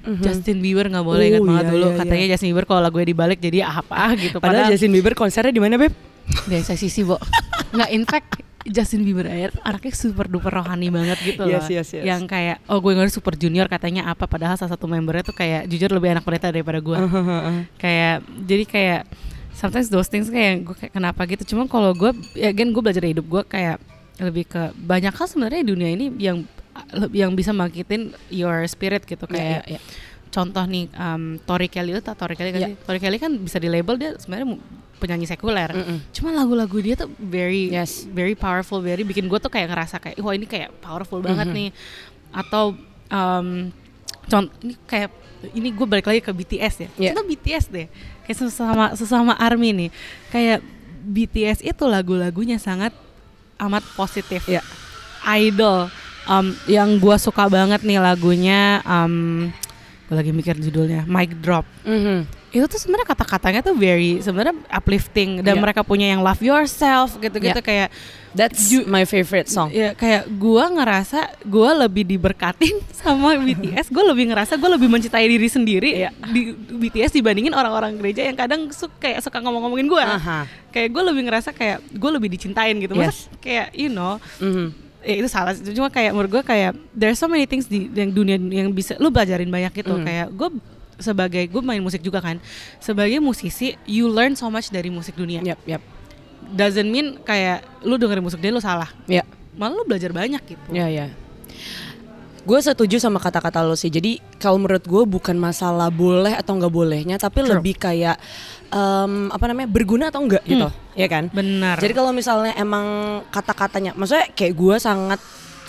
Mhm. 0.01 0.25
Justin 0.25 0.65
Bieber 0.65 0.89
nggak 0.89 1.05
boleh 1.05 1.25
ingat 1.29 1.43
Oh, 1.45 1.49
banget 1.49 1.65
iya, 1.69 1.73
dulu 1.77 1.87
iya, 1.93 1.97
katanya 2.01 2.27
Justin 2.33 2.49
Bieber 2.51 2.65
kalau 2.65 2.81
lagunya 2.81 3.07
dibalik 3.13 3.37
jadi 3.37 3.59
apa 3.69 4.17
gitu 4.17 4.41
Padahal 4.41 4.73
Justin 4.73 4.93
Bieber 4.97 5.13
konsernya 5.13 5.53
di 5.53 5.61
mana 5.61 5.77
beb? 5.77 5.93
Biasa 6.51 6.79
sisi 6.79 7.03
bo 7.03 7.17
nggak 7.75 7.91
in 7.93 8.05
fact 8.07 8.31
Justin 8.69 9.09
Bieber 9.09 9.25
air 9.25 9.49
anaknya 9.65 9.93
super 9.97 10.29
duper 10.29 10.53
rohani 10.53 10.93
banget 10.93 11.17
gitu 11.25 11.49
loh. 11.49 11.65
Yes, 11.65 11.73
yes, 11.73 11.89
yes. 11.97 12.05
yang 12.05 12.29
kayak 12.29 12.61
oh 12.69 12.77
gue 12.85 12.93
ngerti 12.93 13.17
super 13.17 13.33
junior 13.33 13.65
katanya 13.73 14.13
apa 14.13 14.29
padahal 14.29 14.61
salah 14.61 14.77
satu 14.77 14.85
membernya 14.85 15.25
tuh 15.25 15.33
kayak 15.33 15.65
jujur 15.65 15.89
lebih 15.89 16.13
anak 16.13 16.29
pendeta 16.29 16.53
daripada 16.53 16.77
gue. 16.85 16.99
Kayak 17.81 18.21
jadi 18.45 18.65
kayak 18.69 19.01
sometimes 19.57 19.89
those 19.89 20.13
things 20.13 20.29
kayak 20.29 20.69
gue 20.69 20.77
kayak 20.77 20.93
kenapa 20.93 21.25
gitu? 21.25 21.57
Cuma 21.57 21.65
kalau 21.73 21.97
gue 21.97 22.13
ya 22.37 22.53
again 22.53 22.77
gue 22.77 22.85
belajar 22.85 23.01
dari 23.01 23.17
hidup 23.17 23.27
gue 23.33 23.43
kayak 23.49 23.81
lebih 24.21 24.45
ke 24.45 24.77
banyak 24.77 25.17
hal 25.17 25.27
sebenarnya 25.27 25.65
di 25.65 25.69
dunia 25.73 25.91
ini 25.97 26.07
yang 26.21 26.45
yang 27.17 27.33
bisa 27.33 27.57
bangkitin 27.57 28.13
your 28.29 28.69
spirit 28.69 29.09
gitu. 29.09 29.25
Kayak 29.25 29.65
Iya, 29.65 29.77
iya, 29.77 29.77
iya. 29.77 29.81
contoh 30.29 30.65
nih 30.69 30.85
um, 31.01 31.41
Tori 31.49 31.73
Kelly 31.73 31.97
itu 31.97 32.13
Tori 32.13 32.37
Kelly 32.37 32.51
kan 32.53 32.61
sih? 32.61 32.75
Tori 32.77 33.01
Kelly 33.01 33.17
kan 33.17 33.33
bisa 33.41 33.57
di 33.57 33.73
label 33.73 33.97
dia 33.97 34.21
sebenarnya 34.21 34.61
penyanyi 35.01 35.25
sekuler 35.25 35.73
Mm-mm. 35.73 36.13
cuma 36.13 36.31
lagu-lagu 36.31 36.77
dia 36.79 36.95
tuh 36.95 37.09
very 37.17 37.73
Yes. 37.73 38.05
very 38.05 38.37
powerful 38.37 38.79
very 38.79 39.01
bikin 39.01 39.25
gue 39.25 39.39
tuh 39.39 39.49
kayak 39.49 39.67
ngerasa 39.67 39.97
kayak 39.97 40.21
wah 40.21 40.31
ini 40.31 40.45
kayak 40.45 40.77
powerful 40.79 41.19
banget 41.19 41.49
Mhm. 41.49 41.57
nih 41.57 41.69
atau 42.31 42.77
um, 43.09 43.73
contoh 44.23 44.53
ini 44.61 44.77
kayak 44.85 45.09
ini 45.51 45.69
gue 45.71 45.87
balik 45.89 46.05
lagi 46.05 46.21
ke 46.21 46.31
BTS 46.31 46.75
ya 46.77 46.89
Yeah. 46.95 47.11
contoh 47.11 47.25
BTS 47.27 47.65
deh 47.67 47.89
kayak 48.23 48.37
sesama 48.39 48.85
sesama 48.93 49.33
army 49.35 49.73
nih 49.73 49.91
kayak 50.29 50.61
BTS 51.03 51.65
itu 51.65 51.85
lagu-lagunya 51.85 52.57
sangat 52.57 52.93
amat 53.59 53.81
positif 53.91 54.45
Iya. 54.45 54.61
idol 55.27 55.89
um, 56.27 56.47
yang 56.67 56.97
gue 56.97 57.17
suka 57.17 57.45
banget 57.47 57.81
nih 57.81 57.99
lagunya 57.99 58.61
um, 58.85 59.49
gue 60.07 60.15
lagi 60.15 60.31
mikir 60.31 60.55
judulnya 60.55 61.05
Mic 61.05 61.33
Drop 61.39 61.65
Mhm. 61.83 62.40
Itu 62.51 62.67
tuh 62.67 62.77
sebenarnya 62.77 63.07
kata-katanya 63.09 63.61
tuh 63.61 63.73
very 63.73 64.19
sebenarnya 64.19 64.55
uplifting 64.69 65.39
dan 65.39 65.55
Iya. 65.55 65.63
mereka 65.63 65.81
punya 65.81 66.11
yang 66.11 66.19
love 66.19 66.39
yourself 66.39 67.15
gitu-gitu 67.17 67.57
Iya. 67.57 67.65
kayak 67.65 67.89
That's 68.31 68.71
Ju- 68.71 68.87
my 68.87 69.03
favorite 69.03 69.47
song. 69.47 69.71
ya 69.71 69.91
kayak 69.91 70.31
gua 70.33 70.67
ngerasa 70.67 71.35
gua 71.43 71.75
lebih 71.77 72.03
diberkatin 72.05 72.79
sama 73.01 73.35
BTS 73.37 73.91
gue 73.91 74.05
lebih 74.05 74.31
ngerasa 74.31 74.55
gue 74.55 74.71
lebih 74.71 74.87
mencintai 74.87 75.27
diri 75.27 75.47
sendiri 75.47 75.91
Iya. 75.97 76.11
di 76.27 76.55
BTS 76.55 77.11
dibandingin 77.13 77.51
orang-orang 77.51 77.95
gereja 77.97 78.23
yang 78.23 78.35
kadang 78.35 78.71
suka 78.71 78.95
kayak 79.01 79.19
suka 79.21 79.39
ngomong-ngomongin 79.41 79.87
gue 79.87 79.99
Aha. 80.01 80.47
kayak 80.69 80.89
gue 80.91 81.03
lebih 81.05 81.23
ngerasa 81.27 81.51
kayak 81.51 81.83
gue 81.89 82.11
lebih 82.13 82.31
dicintain 82.31 82.75
gitu 82.77 82.95
Masa 82.95 83.11
Yes. 83.11 83.19
kayak 83.41 83.67
you 83.75 83.91
know 83.91 84.23
Mhm. 84.39 84.79
ya 85.03 85.15
itu 85.17 85.27
salah 85.27 85.51
sih. 85.51 85.67
cuma 85.69 85.89
kayak 85.89 86.11
menurut 86.11 86.31
gue 86.31 86.43
kayak 86.45 86.79
there's 86.93 87.17
so 87.17 87.27
many 87.27 87.47
things 87.47 87.67
di 87.67 87.91
yang 87.91 88.11
dunia 88.11 88.39
yang 88.39 88.71
bisa 88.71 88.95
lu 88.99 89.11
belajarin 89.11 89.47
banyak 89.47 89.75
gitu 89.77 89.91
Mhm. 89.93 90.05
kayak 90.05 90.27
gue 90.31 90.49
sebagai 91.01 91.43
gue 91.45 91.61
main 91.61 91.81
musik 91.81 92.01
juga 92.01 92.21
kan 92.21 92.37
sebagai 92.79 93.19
musisi 93.19 93.75
you 93.85 94.07
learn 94.07 94.33
so 94.33 94.47
much 94.47 94.69
dari 94.69 94.89
musik 94.89 95.13
dunia 95.15 95.41
Yap, 95.41 95.61
yap. 95.67 95.83
doesn't 96.51 96.87
mean 96.87 97.19
kayak 97.21 97.61
lu 97.81 97.97
dengerin 97.97 98.21
musik 98.21 98.39
dia 98.39 98.49
lu 98.49 98.61
salah 98.61 98.89
Ya. 99.05 99.25
malah 99.53 99.75
lu 99.75 99.85
belajar 99.85 100.11
banyak 100.11 100.41
gitu 100.47 100.69
Ya 100.71 100.87
ya. 100.87 101.09
Gue 102.41 102.57
setuju 102.57 102.97
sama 102.97 103.21
kata-kata 103.21 103.61
lo 103.61 103.77
sih. 103.77 103.93
Jadi 103.93 104.17
kalau 104.41 104.57
menurut 104.57 104.81
gue 104.81 105.03
bukan 105.05 105.37
masalah 105.37 105.93
boleh 105.93 106.33
atau 106.33 106.57
nggak 106.57 106.73
bolehnya, 106.73 107.21
tapi 107.21 107.45
True. 107.45 107.53
lebih 107.53 107.77
kayak 107.77 108.17
em, 108.73 109.29
apa 109.29 109.45
namanya 109.45 109.69
berguna 109.69 110.09
atau 110.09 110.25
enggak 110.25 110.41
gitu, 110.49 110.65
ya 110.97 111.05
kan? 111.05 111.29
benar 111.31 111.77
Jadi 111.77 111.93
kalau 111.93 112.17
misalnya 112.17 112.57
emang 112.57 112.87
kata-katanya, 113.29 113.93
maksudnya 113.93 114.25
kayak 114.33 114.57
gue 114.57 114.77
sangat 114.81 115.21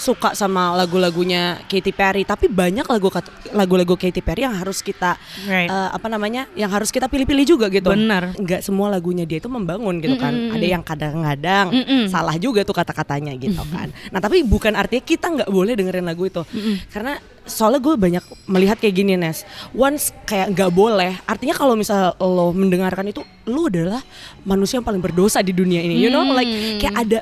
suka 0.01 0.33
sama 0.33 0.73
lagu-lagunya 0.73 1.61
Katy 1.69 1.93
Perry, 1.93 2.25
tapi 2.25 2.49
banyak 2.49 2.81
lagu 2.89 3.13
lagu-lagu 3.53 3.93
Katy 3.93 4.25
Perry 4.25 4.49
yang 4.49 4.57
harus 4.57 4.81
kita 4.81 5.13
right 5.45 5.69
eh, 5.69 5.89
apa 5.93 6.09
namanya, 6.09 6.49
yang 6.57 6.73
harus 6.73 6.89
kita 6.89 7.05
pilih-pilih 7.05 7.45
juga 7.45 7.69
gitu. 7.69 7.93
benar 7.93 8.33
Nggak 8.33 8.65
semua 8.65 8.89
lagunya 8.89 9.29
dia 9.29 9.37
itu 9.37 9.45
membangun 9.45 10.01
gitu 10.01 10.17
kan. 10.17 10.33
Mm-mm. 10.33 10.55
Ada 10.57 10.65
yang 10.65 10.81
kadang-kadang 10.81 11.67
Mm-mm. 11.69 12.03
salah 12.09 12.33
juga 12.41 12.65
tuh 12.65 12.73
kata-katanya 12.73 13.37
gitu 13.37 13.61
kan. 13.69 13.93
Nah 14.09 14.17
tapi 14.17 14.41
bukan 14.41 14.73
artinya 14.73 15.05
kita 15.05 15.29
nggak 15.29 15.49
boleh 15.53 15.77
dengerin 15.77 16.09
lagu 16.09 16.25
itu, 16.25 16.41
Mm-mm. 16.41 16.89
karena 16.89 17.21
soalnya 17.45 17.81
gue 17.81 17.93
banyak 17.93 18.23
melihat 18.49 18.81
kayak 18.81 18.95
gini 18.97 19.13
Nes. 19.21 19.45
Once 19.77 20.09
kayak 20.25 20.57
nggak 20.57 20.71
boleh, 20.73 21.13
artinya 21.29 21.53
kalau 21.53 21.77
misal 21.77 22.17
lo 22.17 22.49
mendengarkan 22.49 23.05
itu, 23.05 23.21
lo 23.45 23.69
adalah 23.69 24.01
manusia 24.49 24.81
yang 24.81 24.87
paling 24.87 25.01
berdosa 25.01 25.45
di 25.45 25.53
dunia 25.53 25.85
ini. 25.85 26.01
You 26.01 26.09
know, 26.09 26.25
like 26.25 26.49
kayak 26.81 26.95
ada 26.97 27.19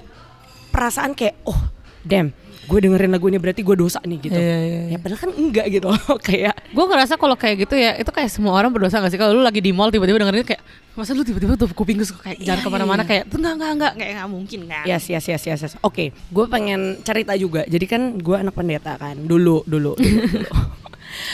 perasaan 0.70 1.18
kayak 1.18 1.44
oh 1.44 1.58
damn 2.04 2.32
gue 2.70 2.80
dengerin 2.86 3.10
lagu 3.10 3.26
ini 3.34 3.42
berarti 3.42 3.66
gue 3.66 3.74
dosa 3.74 3.98
nih 4.06 4.30
gitu 4.30 4.38
Iya, 4.38 4.46
iya, 4.46 4.58
iya. 4.62 4.82
ya 4.94 4.98
padahal 5.02 5.20
kan 5.26 5.32
enggak 5.34 5.66
gitu 5.74 5.90
kayak 6.30 6.54
Gue 6.70 6.86
ngerasa 6.86 7.18
kalau 7.18 7.34
kayak 7.34 7.66
gitu 7.66 7.74
ya 7.74 7.98
itu 7.98 8.12
kayak 8.14 8.30
semua 8.30 8.54
orang 8.54 8.70
berdosa 8.70 9.02
gak 9.02 9.10
sih 9.10 9.18
kalau 9.18 9.34
lu 9.34 9.42
lagi 9.42 9.58
di 9.58 9.74
mall 9.74 9.90
tiba-tiba 9.90 10.22
dengerin 10.22 10.46
kayak 10.46 10.62
masa 10.94 11.18
lu 11.18 11.26
tiba-tiba 11.26 11.58
tuh 11.58 11.66
kuping 11.74 11.98
gue 11.98 12.06
kayak 12.06 12.38
jalan 12.46 12.62
Iya, 12.62 12.66
ke 12.66 12.70
mana-mana 12.70 13.02
iya. 13.02 13.10
kayak 13.10 13.24
tuh 13.26 13.42
enggak 13.42 13.54
enggak 13.58 13.72
enggak 13.74 13.94
kayak 13.98 14.12
nggak 14.22 14.30
mungkin 14.30 14.60
kan 14.70 14.86
Yes, 14.86 15.04
yes, 15.10 15.26
yes, 15.26 15.44
yes, 15.50 15.60
yes. 15.66 15.74
Oke, 15.82 16.14
gue 16.14 16.46
pengen 16.46 17.02
cerita 17.02 17.34
juga. 17.34 17.66
Jadi 17.66 17.86
kan 17.90 18.02
gue 18.22 18.36
anak 18.38 18.54
pendeta 18.54 19.02
kan, 19.02 19.18
dulu, 19.18 19.66
dulu, 19.66 19.98
dulu. 19.98 20.22
dulu. 20.38 20.54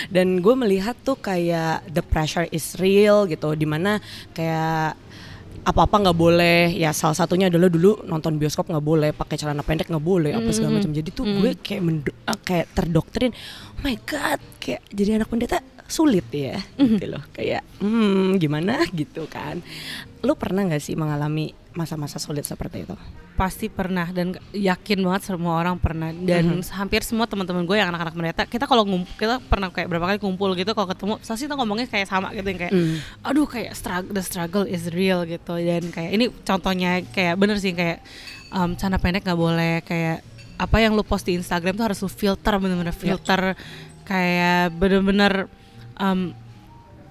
Dan 0.07 0.39
gue 0.39 0.55
melihat 0.55 0.95
tuh 1.03 1.19
kayak 1.19 1.83
the 1.91 1.99
pressure 1.99 2.47
is 2.49 2.79
real 2.79 3.27
gitu, 3.27 3.53
di 3.59 3.67
mana 3.67 3.99
kayak 4.31 4.95
apa-apa 5.65 5.95
nggak 6.07 6.17
boleh. 6.17 6.71
Ya 6.77 6.93
salah 6.93 7.17
satunya 7.17 7.49
adalah 7.49 7.67
dulu 7.67 8.05
nonton 8.05 8.37
bioskop 8.37 8.69
nggak 8.69 8.85
boleh 8.85 9.09
pakai 9.11 9.35
celana 9.35 9.65
pendek 9.65 9.89
nggak 9.89 10.05
boleh 10.05 10.31
apa 10.37 10.49
segala 10.53 10.77
macam. 10.77 10.93
Jadi 10.93 11.09
tuh 11.09 11.25
gue 11.25 11.51
kayak 11.57 11.81
mendo- 11.81 12.13
eh, 12.15 12.39
kayak 12.39 12.71
terdoktrin 12.77 13.33
oh 13.75 13.81
my 13.81 13.97
god 14.05 14.39
kayak 14.61 14.85
jadi 14.93 15.17
anak 15.17 15.27
pendeta 15.27 15.57
sulit 15.89 16.29
ya 16.29 16.61
gitu 16.77 17.05
loh. 17.09 17.23
Kayak 17.33 17.65
hmm 17.81 18.37
gimana? 18.37 18.85
gitu 18.93 19.25
kan. 19.25 19.59
Lu 20.21 20.37
pernah 20.37 20.63
nggak 20.69 20.81
sih 20.81 20.93
mengalami 20.93 21.64
masa-masa 21.75 22.17
sulit 22.17 22.47
seperti 22.47 22.87
itu? 22.87 22.95
Pasti 23.35 23.67
pernah 23.67 24.07
dan 24.09 24.31
yakin 24.55 25.03
banget 25.03 25.27
semua 25.27 25.59
orang 25.59 25.75
pernah. 25.75 26.15
Dan 26.15 26.55
hampir 26.71 27.03
semua 27.03 27.27
teman-teman 27.27 27.67
gue 27.67 27.75
yang 27.75 27.91
anak-anak 27.91 28.15
pendeta 28.15 28.43
kita 28.47 28.65
kalau 28.65 28.87
ngumpul 28.87 29.11
kita 29.19 29.43
pernah 29.43 29.67
kayak 29.69 29.87
berapa 29.91 30.05
kali 30.15 30.19
kumpul 30.23 30.55
gitu 30.55 30.71
kalau 30.71 30.87
ketemu 30.87 31.13
pasti 31.19 31.43
kita 31.45 31.55
ngomongnya 31.59 31.87
kayak 31.91 32.07
sama 32.07 32.31
gitu 32.31 32.47
yang 32.47 32.59
kayak 32.63 32.73
Hmm. 32.75 32.97
aduh 33.23 33.47
kayak 33.47 33.71
struggle 33.75 34.11
the 34.15 34.23
struggle 34.23 34.63
is 34.63 34.87
real 34.89 35.27
gitu. 35.27 35.59
Dan 35.59 35.91
kayak 35.91 36.11
ini 36.15 36.25
contohnya 36.47 37.03
kayak 37.11 37.35
bener 37.35 37.59
sih 37.59 37.75
kayak 37.75 37.99
um, 38.49 38.73
celana 38.79 38.97
pendek 38.97 39.27
nggak 39.27 39.37
boleh 39.37 39.83
kayak 39.83 40.23
apa 40.55 40.77
yang 40.79 40.95
lu 40.95 41.03
post 41.03 41.27
di 41.27 41.35
Instagram 41.35 41.75
tuh 41.75 41.91
harus 41.91 41.99
lu 41.99 42.07
filter 42.07 42.55
bener-bener 42.55 42.95
filter. 42.95 43.53
Kayak 44.07 44.71
bener-bener 44.79 45.51
um, 45.99 46.31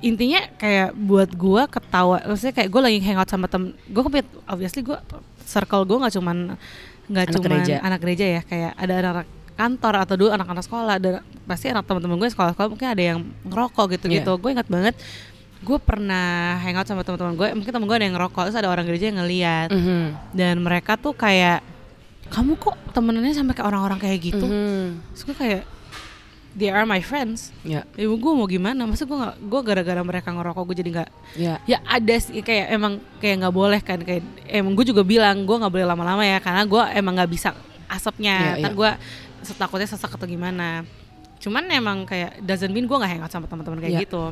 intinya 0.04 0.40
kayak 0.54 0.92
buat 0.94 1.32
gua 1.32 1.64
ketawa 1.64 2.20
maksudnya 2.22 2.52
kayak 2.52 2.68
gue 2.68 2.80
lagi 2.82 2.98
hangout 3.00 3.24
sama 3.26 3.48
tem 3.48 3.72
gue 3.72 4.02
kepit 4.02 4.26
obviously 4.44 4.80
gue 4.80 4.98
circle 5.42 5.82
gue 5.82 5.96
nggak 5.96 6.14
cuman 6.14 6.36
nggak 7.04 7.24
Anak 7.24 7.34
cuman 7.34 7.48
gereja. 7.50 7.74
anak 7.80 7.98
gereja 7.98 8.26
ya 8.30 8.40
kayak 8.42 8.72
ada 8.74 8.94
anak 8.94 9.26
kantor 9.54 9.94
atau 9.98 10.14
dulu 10.14 10.30
anak-anak 10.30 10.60
sekolah 10.62 10.96
dan 10.98 11.12
pasti 11.44 11.68
anak 11.68 11.84
teman-teman 11.84 12.18
gue 12.18 12.28
sekolah-sekolah 12.28 12.68
mungkin 12.68 12.88
ada 12.90 13.02
yang 13.06 13.18
ngerokok 13.44 13.86
gitu-gitu 13.92 14.32
gue 14.34 14.50
ingat 14.50 14.66
banget 14.66 14.94
gue 15.60 15.78
pernah 15.78 16.26
hangout 16.58 16.84
sama 16.84 17.00
teman-teman 17.00 17.32
gue 17.34 17.48
mungkin 17.54 17.72
temen 17.72 17.86
gue 17.86 17.96
ada 17.96 18.04
yang 18.04 18.14
ngerokok 18.14 18.42
terus 18.44 18.58
ada 18.58 18.68
orang 18.68 18.84
gereja 18.84 19.08
yang 19.08 19.18
ngeliat 19.18 19.68
Mhm. 19.70 20.04
dan 20.32 20.54
mereka 20.58 20.96
tuh 20.96 21.14
kayak 21.14 21.64
kamu 22.26 22.56
kok 22.56 22.76
temenannya 22.90 23.32
sampai 23.32 23.52
kayak 23.52 23.68
orang-orang 23.68 23.96
kayak 23.96 24.18
gitu 24.22 24.44
Mhm. 24.44 25.12
terus 25.12 25.22
gue 25.24 25.36
kayak 25.38 25.62
they 26.54 26.70
are 26.70 26.86
my 26.86 27.02
friends. 27.02 27.50
Ya, 27.66 27.82
ibu 27.98 28.14
gue 28.16 28.32
mau 28.32 28.46
gimana? 28.46 28.86
Masa 28.86 29.04
gue 29.04 29.14
nggak 29.14 29.36
gue 29.42 29.60
gara-gara 29.66 30.00
mereka 30.06 30.30
ngerokok 30.30 30.62
gue 30.70 30.76
jadi 30.80 30.90
nggak 30.94 31.10
ya. 31.34 31.54
ya 31.66 31.78
ada 31.84 32.14
sih 32.16 32.40
kayak 32.40 32.72
emang 32.72 33.02
kayak 33.18 33.44
nggak 33.44 33.54
boleh 33.54 33.80
kan 33.82 33.98
kayak 34.00 34.22
emang 34.46 34.72
gue 34.78 34.86
juga 34.86 35.02
bilang 35.02 35.42
gue 35.42 35.56
nggak 35.58 35.72
boleh 35.74 35.86
lama-lama 35.86 36.22
ya 36.22 36.38
karena 36.38 36.62
gue 36.64 36.82
emang 36.94 37.12
nggak 37.18 37.30
bisa 37.30 37.50
asapnya. 37.90 38.56
Iya, 38.56 38.62
ntar 38.64 38.72
iya. 38.72 38.78
gue 38.78 38.90
takutnya 39.58 39.88
sesak 39.90 40.14
atau 40.14 40.26
gimana. 40.30 40.86
Cuman 41.42 41.68
emang 41.68 42.08
kayak 42.08 42.40
doesn't 42.40 42.72
mean 42.72 42.86
gue 42.88 42.96
nggak 42.96 43.18
hangout 43.18 43.32
sama 43.34 43.50
teman-teman 43.50 43.82
kayak 43.82 43.94
Iya. 44.00 44.02
gitu. 44.08 44.24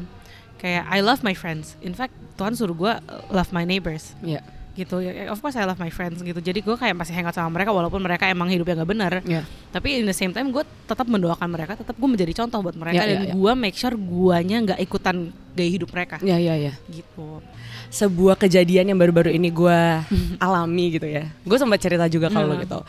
Kayak 0.63 0.87
I 0.89 1.03
love 1.03 1.21
my 1.27 1.35
friends. 1.35 1.75
In 1.83 1.93
fact 1.93 2.15
Tuhan 2.39 2.55
suruh 2.55 2.73
gue 2.73 2.93
uh, 2.95 3.23
love 3.35 3.51
my 3.51 3.67
neighbors. 3.67 4.15
Ya, 4.23 4.41
gitu 4.73 4.99
ya 4.99 5.29
of 5.29 5.37
course 5.39 5.53
I 5.53 5.63
love 5.63 5.77
my 5.77 5.89
friends 5.89 6.19
gitu 6.19 6.39
jadi 6.39 6.59
gue 6.59 6.73
kayak 6.73 6.97
masih 6.97 7.13
hangout 7.13 7.33
sama 7.33 7.53
mereka 7.53 7.71
walaupun 7.71 8.01
mereka 8.01 8.25
emang 8.25 8.49
hidupnya 8.49 8.81
nggak 8.81 8.91
benar 8.91 9.13
ya. 9.23 9.45
tapi 9.69 10.01
in 10.01 10.05
the 10.05 10.17
same 10.17 10.33
time 10.33 10.49
gue 10.49 10.65
tetap 10.83 11.05
mendoakan 11.05 11.45
mereka 11.47 11.77
tetap 11.77 11.93
gue 11.93 12.09
menjadi 12.09 12.33
contoh 12.41 12.63
buat 12.63 12.73
mereka 12.73 12.97
Ya, 12.97 13.05
ya, 13.05 13.11
dan 13.11 13.21
ya. 13.23 13.33
gue 13.33 13.53
make 13.53 13.77
sure 13.77 13.93
guanya 13.93 14.57
nggak 14.65 14.81
ikutan 14.81 15.29
gaya 15.53 15.71
hidup 15.71 15.93
mereka 15.93 16.17
Ya, 16.21 16.41
ya, 16.41 16.57
ya. 16.57 16.73
gitu 16.89 17.45
Sebuah 17.93 18.41
kejadian 18.41 18.89
yang 18.89 18.97
baru-baru 18.97 19.29
ini 19.31 19.53
gue 19.53 19.79
alami 20.41 20.97
gitu 20.97 21.05
ya. 21.05 21.29
Gue 21.45 21.61
sempat 21.61 21.77
cerita 21.77 22.09
juga 22.09 22.33
kalau 22.33 22.57
Hmm. 22.57 22.65
gitu. 22.65 22.81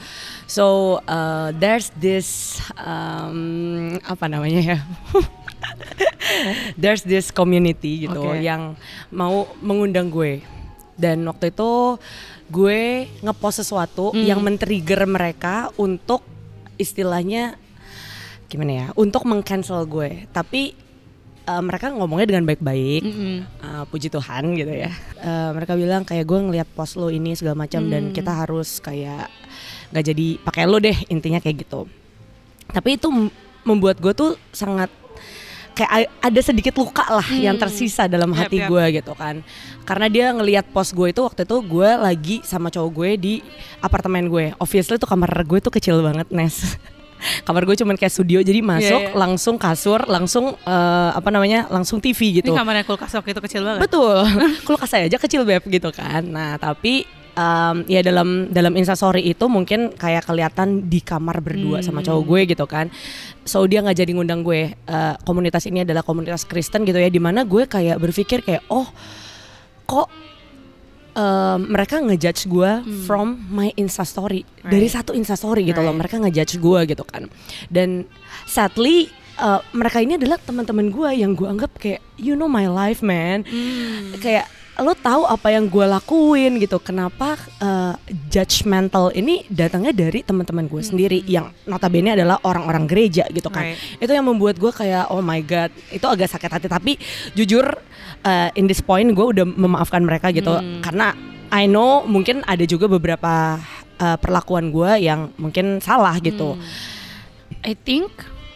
So 0.48 0.66
uh, 1.04 1.52
there's 1.54 1.92
this 1.94 2.56
um, 2.80 4.00
apa 4.00 4.32
namanya 4.32 4.64
ya? 4.64 4.78
there's 6.80 7.04
this 7.04 7.30
community 7.30 8.08
gitu 8.08 8.32
Oke. 8.32 8.40
yang 8.40 8.80
mau 9.10 9.44
mengundang 9.60 10.08
gue. 10.08 10.40
Dan 10.94 11.26
waktu 11.26 11.50
itu 11.50 11.98
gue 12.48 12.80
ngepost 13.20 13.66
sesuatu 13.66 14.14
Hmm. 14.14 14.24
yang 14.24 14.40
men-trigger 14.40 15.10
mereka 15.10 15.74
untuk 15.76 16.22
istilahnya 16.76 17.58
gimana 18.46 18.72
ya? 18.72 18.88
Untuk 18.94 19.26
meng-cancel 19.26 19.82
gue. 19.86 20.30
Tapi 20.30 20.78
uh, 21.44 21.64
mereka 21.66 21.90
ngomongnya 21.90 22.30
dengan 22.30 22.46
baik-baik. 22.46 23.02
Mm-mm. 23.02 23.36
Uh, 23.60 23.84
puji 23.90 24.14
Tuhan 24.14 24.54
gitu 24.54 24.70
ya. 24.70 24.94
Uh, 25.18 25.50
mereka 25.58 25.74
bilang 25.74 26.06
kayak 26.06 26.24
gue 26.24 26.40
ngelihat 26.40 26.70
post 26.72 26.94
lo 26.96 27.10
ini 27.10 27.34
segala 27.34 27.58
macam 27.58 27.90
dan 27.90 28.10
Hmm. 28.10 28.14
kita 28.14 28.32
harus 28.32 28.78
kayak 28.78 29.30
nggak 29.90 30.06
jadi 30.06 30.28
pakai 30.42 30.64
lo 30.66 30.78
deh 30.78 30.98
intinya 31.10 31.38
kayak 31.38 31.66
gitu. 31.66 31.90
Tapi 32.70 32.98
itu 32.98 33.10
membuat 33.64 33.98
gue 33.98 34.14
tuh 34.14 34.32
sangat 34.50 34.90
kayak 35.74 36.10
ada 36.22 36.42
sedikit 36.46 36.74
luka 36.78 37.04
lah 37.10 37.28
yang 37.34 37.58
tersisa 37.58 38.06
dalam 38.06 38.30
Hmm. 38.32 38.40
Hati 38.46 38.58
yap. 38.62 38.70
gue 38.70 38.84
gitu 39.02 39.14
kan. 39.18 39.42
Karena 39.84 40.08
dia 40.08 40.26
ngelihat 40.32 40.70
post 40.72 40.94
gue 40.94 41.10
itu 41.12 41.22
waktu 41.22 41.44
itu 41.44 41.58
gue 41.66 41.90
lagi 41.98 42.36
sama 42.46 42.70
cowok 42.70 42.90
gue 42.94 43.10
di 43.18 43.34
apartemen 43.82 44.30
gue. 44.30 44.54
Obviously 44.62 45.02
tuh 45.02 45.10
kamar 45.10 45.30
gue 45.44 45.60
tuh 45.60 45.74
kecil 45.74 46.00
banget 46.06 46.30
Nes. 46.32 46.78
kamar 47.48 47.64
gue 47.64 47.76
cuman 47.80 47.96
kayak 47.96 48.12
studio 48.12 48.44
jadi 48.44 48.60
masuk 48.60 49.02
iya. 49.08 49.16
langsung 49.16 49.56
kasur 49.56 50.04
langsung 50.12 50.60
eh, 50.60 51.12
apa 51.16 51.30
namanya 51.32 51.72
langsung 51.72 52.04
TV 52.04 52.44
gitu. 52.44 52.52
Ini 52.52 52.58
kamarnya 52.58 52.84
kulkas 52.84 53.16
waktu 53.16 53.32
itu 53.32 53.42
kecil 53.42 53.62
banget. 53.64 53.82
Betul. 53.88 54.28
Kulkas 54.68 54.90
saya 54.92 55.08
aja 55.08 55.18
kecil 55.18 55.48
beb 55.48 55.64
gitu 55.68 55.90
kan. 55.96 56.24
Nah 56.28 56.60
tapi 56.60 57.08
em, 57.34 57.76
ya 57.86 58.02
dalam 58.02 58.48
dalam 58.50 58.74
instastory 58.74 59.26
itu 59.26 59.46
mungkin 59.46 59.94
kayak 59.94 60.26
kelihatan 60.26 60.86
di 60.86 61.00
kamar 61.00 61.40
berdua 61.40 61.82
sama 61.82 62.02
cowok 62.02 62.24
gue 62.24 62.42
gitu 62.54 62.66
kan. 62.66 62.88
So 63.44 63.66
dia 63.66 63.82
nggak 63.82 63.98
jadi 63.98 64.12
ngundang 64.14 64.42
gue. 64.42 64.72
Eh, 64.74 65.14
komunitas 65.24 65.66
ini 65.66 65.82
adalah 65.82 66.02
komunitas 66.02 66.44
Kristen 66.44 66.84
gitu 66.84 66.98
ya. 66.98 67.10
Di 67.10 67.20
mana 67.20 67.44
gue 67.44 67.66
kayak 67.66 67.98
berpikir 67.98 68.42
kayak 68.42 68.64
oh 68.70 68.86
kok 69.84 70.08
em, 71.14 71.60
mereka 71.70 72.00
ngejudge 72.00 72.48
gue 72.48 72.72
from 73.06 73.38
my 73.50 73.70
instastory 73.76 74.42
dari 74.62 74.88
Right. 74.88 74.96
satu 74.96 75.12
instastory 75.14 75.62
gitu 75.64 75.80
loh 75.80 75.94
Right. 75.94 76.02
mereka 76.02 76.16
ngejudge 76.18 76.58
gue 76.58 76.80
gitu 76.88 77.04
kan 77.04 77.30
dan 77.70 78.08
sadly 78.46 79.10
eh, 79.34 79.62
mereka 79.74 79.98
ini 79.98 80.18
adalah 80.18 80.38
teman-teman 80.38 80.90
gue 80.90 81.10
yang 81.14 81.34
gue 81.34 81.46
anggap 81.46 81.78
kayak 81.78 82.02
you 82.18 82.34
know 82.34 82.48
my 82.48 82.66
life 82.66 83.02
man 83.02 83.46
Hmm. 83.46 84.18
kayak 84.18 84.50
lo 84.82 84.98
tahu 84.98 85.30
apa 85.30 85.54
yang 85.54 85.70
gue 85.70 85.86
lakuin? 85.86 86.58
gitu. 86.58 86.82
Kenapa 86.82 87.38
eh, 87.62 87.94
judgmental 88.34 89.14
ini 89.14 89.46
datangnya 89.52 89.94
dari 89.94 90.26
teman-teman 90.26 90.66
gue 90.66 90.82
sendiri 90.82 91.20
yang 91.30 91.54
notabene 91.70 92.18
adalah 92.18 92.42
orang-orang 92.42 92.90
gereja 92.90 93.30
gitu 93.30 93.54
kan. 93.54 93.74
Right. 93.74 94.02
itu 94.02 94.12
yang 94.12 94.26
membuat 94.26 94.58
gue 94.58 94.72
kayak 94.74 95.14
oh 95.14 95.22
my 95.22 95.42
god. 95.46 95.70
Itu 95.94 96.10
agak 96.10 96.34
sakit 96.34 96.50
hati 96.50 96.68
tapi 96.72 96.98
jujur 97.38 97.66
eh, 98.26 98.50
in 98.58 98.66
this 98.66 98.82
point 98.82 99.10
gue 99.14 99.26
udah 99.38 99.46
memaafkan 99.46 100.02
mereka 100.02 100.34
gitu. 100.34 100.58
Karena 100.82 101.14
I 101.54 101.70
know 101.70 102.02
mungkin 102.10 102.42
ada 102.50 102.66
juga 102.66 102.90
beberapa 102.90 103.62
eh, 104.02 104.18
perlakuan 104.18 104.74
gue 104.74 105.06
yang 105.06 105.30
mungkin 105.38 105.78
salah 105.86 106.18
gitu. 106.18 106.58
I 107.62 107.78
think 107.78 108.10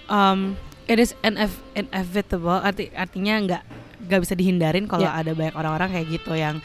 um, 0.10 0.58
it 0.88 0.98
is 0.98 1.14
inev- 1.22 1.62
inevitable 1.76 2.60
arti 2.60 2.90
artinya 2.96 3.36
nggak 3.44 3.64
nggak 4.08 4.22
bisa 4.24 4.34
dihindarin 4.34 4.88
kalau 4.88 5.06
Ya. 5.06 5.20
ada 5.20 5.32
banyak 5.36 5.56
orang-orang 5.56 5.90
kayak 5.94 6.08
gitu 6.08 6.34
yang 6.34 6.64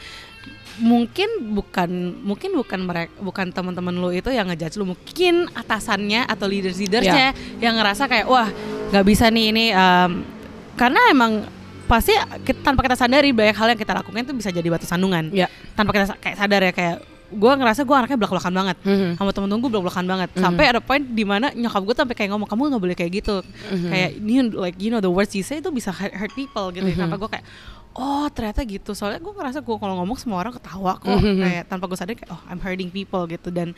mungkin 0.81 1.53
bukan 1.53 2.17
mungkin 2.25 2.57
bukan 2.57 2.79
mereka 2.81 3.13
bukan 3.21 3.53
teman-teman 3.53 3.93
lu 3.93 4.09
itu 4.09 4.33
yang 4.33 4.49
ngejudge 4.49 4.81
lu. 4.81 4.89
Mungkin 4.89 5.53
atasannya 5.53 6.25
atau 6.25 6.49
leaders 6.49 6.81
leadersnya 6.81 7.35
yang 7.61 7.77
ngerasa 7.77 8.09
kayak 8.09 8.25
wah 8.25 8.49
nggak 8.89 9.05
bisa 9.05 9.29
nih 9.29 9.45
ini 9.53 9.65
um, 9.69 10.25
karena 10.73 10.97
emang 11.13 11.45
pasti 11.85 12.15
kita, 12.41 12.65
tanpa 12.65 12.81
kita 12.81 12.97
sadari 12.97 13.29
banyak 13.29 13.53
hal 13.53 13.67
yang 13.69 13.77
kita 13.77 13.93
lakukan 13.93 14.25
itu 14.25 14.33
bisa 14.33 14.49
jadi 14.49 14.65
batu 14.65 14.89
sandungan. 14.89 15.29
Ya. 15.29 15.45
Tanpa 15.77 15.93
kita 15.93 16.17
kayak 16.17 16.37
sadar 16.41 16.61
ya 16.65 16.73
kayak 16.73 16.97
gue 17.33 17.51
ngerasa 17.53 17.81
gue 17.81 17.95
anaknya 17.95 18.17
belak-belakan 18.17 18.53
banget. 18.53 18.77
Mhm. 18.85 19.09
sama 19.17 19.29
temen-temen 19.33 19.59
gue 19.59 19.71
belak-belakan 19.73 20.05
banget. 20.05 20.29
Sampai 20.37 20.65
ada 20.69 20.79
point 20.79 21.01
di 21.03 21.25
mana 21.25 21.49
nyokap 21.49 21.81
gue 21.81 21.95
sampai 21.97 22.15
kayak 22.15 22.29
ngomong 22.31 22.47
kamu 22.47 22.61
nggak 22.71 22.83
boleh 22.83 22.95
kayak 22.95 23.11
gitu. 23.19 23.35
Kayak 23.69 24.09
you 24.19 24.41
know, 24.41 24.61
like 24.61 24.77
you 24.77 24.89
know 24.89 25.01
the 25.01 25.09
words 25.09 25.33
you 25.33 25.41
say 25.41 25.57
itu 25.57 25.67
bisa 25.67 25.89
hurt, 25.89 26.13
hurt 26.13 26.33
people 26.33 26.69
gitu 26.69 26.85
ya. 26.85 27.03
sampai 27.03 27.17
gue 27.17 27.29
kayak 27.29 27.45
oh 27.93 28.25
ternyata 28.29 28.61
gitu. 28.63 28.93
Soalnya 28.93 29.19
gue 29.19 29.33
ngerasa 29.33 29.59
gue 29.59 29.75
kalau 29.75 29.95
ngomong 29.99 30.17
semua 30.17 30.39
orang 30.39 30.53
ketawa 30.53 30.97
kok. 30.97 31.17
Kayak 31.19 31.63
tanpa 31.67 31.85
gue 31.85 31.97
sadar 31.97 32.13
kayak 32.13 32.29
oh 32.29 32.41
I'm 32.47 32.61
hurting 32.61 32.89
people 32.89 33.25
gitu. 33.25 33.49
Dan 33.49 33.73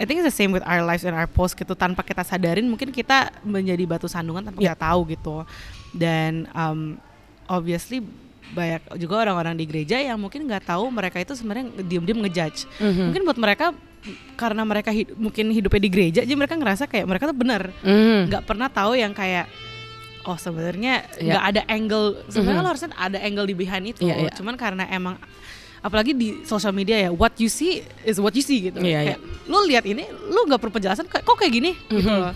I 0.00 0.08
think 0.08 0.18
it's 0.18 0.28
the 0.28 0.34
same 0.34 0.50
with 0.50 0.64
our 0.64 0.82
lives 0.82 1.02
and 1.02 1.12
our 1.12 1.26
post 1.26 1.54
gitu. 1.54 1.74
Tanpa 1.74 2.02
kita 2.02 2.22
sadarin 2.22 2.66
mungkin 2.66 2.90
kita 2.90 3.30
menjadi 3.42 3.84
batu 3.86 4.06
sandungan 4.06 4.42
tanpa 4.42 4.58
Yeah. 4.58 4.74
kita 4.74 4.82
tahu 4.82 5.00
gitu. 5.10 5.36
Dan 5.92 6.48
um, 6.52 6.96
obviously 7.46 8.00
banyak 8.52 8.80
juga 8.96 9.14
orang-orang 9.18 9.54
di 9.54 9.64
gereja 9.64 9.96
yang 9.96 10.16
mungkin 10.16 10.44
nggak 10.44 10.64
tahu 10.66 10.88
mereka 10.88 11.18
itu 11.18 11.32
sebenarnya 11.32 11.72
diem-diem 11.78 12.20
ngejudge 12.20 12.68
Mhm. 12.78 13.02
mungkin 13.08 13.22
buat 13.24 13.38
mereka 13.38 13.66
karena 14.34 14.62
mereka 14.62 14.90
hid- 14.90 15.14
mungkin 15.14 15.48
hidupnya 15.48 15.80
di 15.80 15.90
gereja 15.90 16.20
jadi 16.20 16.34
mereka 16.34 16.54
ngerasa 16.54 16.84
kayak 16.84 17.06
mereka 17.06 17.24
tuh 17.24 17.36
benar 17.36 17.72
Hmm. 17.80 18.28
nggak 18.28 18.44
pernah 18.44 18.68
tahu 18.68 18.92
yang 18.94 19.12
kayak 19.12 19.48
oh 20.22 20.36
sebenarnya 20.36 21.06
Iya. 21.16 21.32
nggak 21.32 21.44
ada 21.48 21.62
angle 21.66 22.06
sebenarnya 22.26 22.54
Mhm. 22.56 22.66
lo 22.66 22.70
harusnya 22.70 22.90
ada 22.94 23.18
angle 23.18 23.46
di 23.46 23.54
behind 23.54 23.84
itu 23.88 24.02
Iya, 24.02 24.14
iya. 24.20 24.32
cuman 24.32 24.54
karena 24.54 24.84
emang 24.86 25.16
apalagi 25.82 26.14
di 26.14 26.46
sosial 26.46 26.70
media 26.70 26.94
ya 26.96 27.10
what 27.10 27.34
you 27.36 27.50
see 27.50 27.82
is 28.02 28.16
what 28.16 28.30
you 28.32 28.40
see 28.40 28.70
gitu 28.70 28.78
Iya, 28.78 29.02
kayak 29.02 29.18
lu 29.44 29.58
lihat 29.66 29.82
ini 29.82 30.06
lu 30.30 30.46
nggak 30.46 30.56
perlu 30.56 30.70
penjelasan 30.72 31.04
kayak 31.04 31.26
kok 31.26 31.34
kayak 31.34 31.52
gini 31.52 31.74
gitu 31.90 32.06
Mhm. 32.06 32.18
loh 32.22 32.32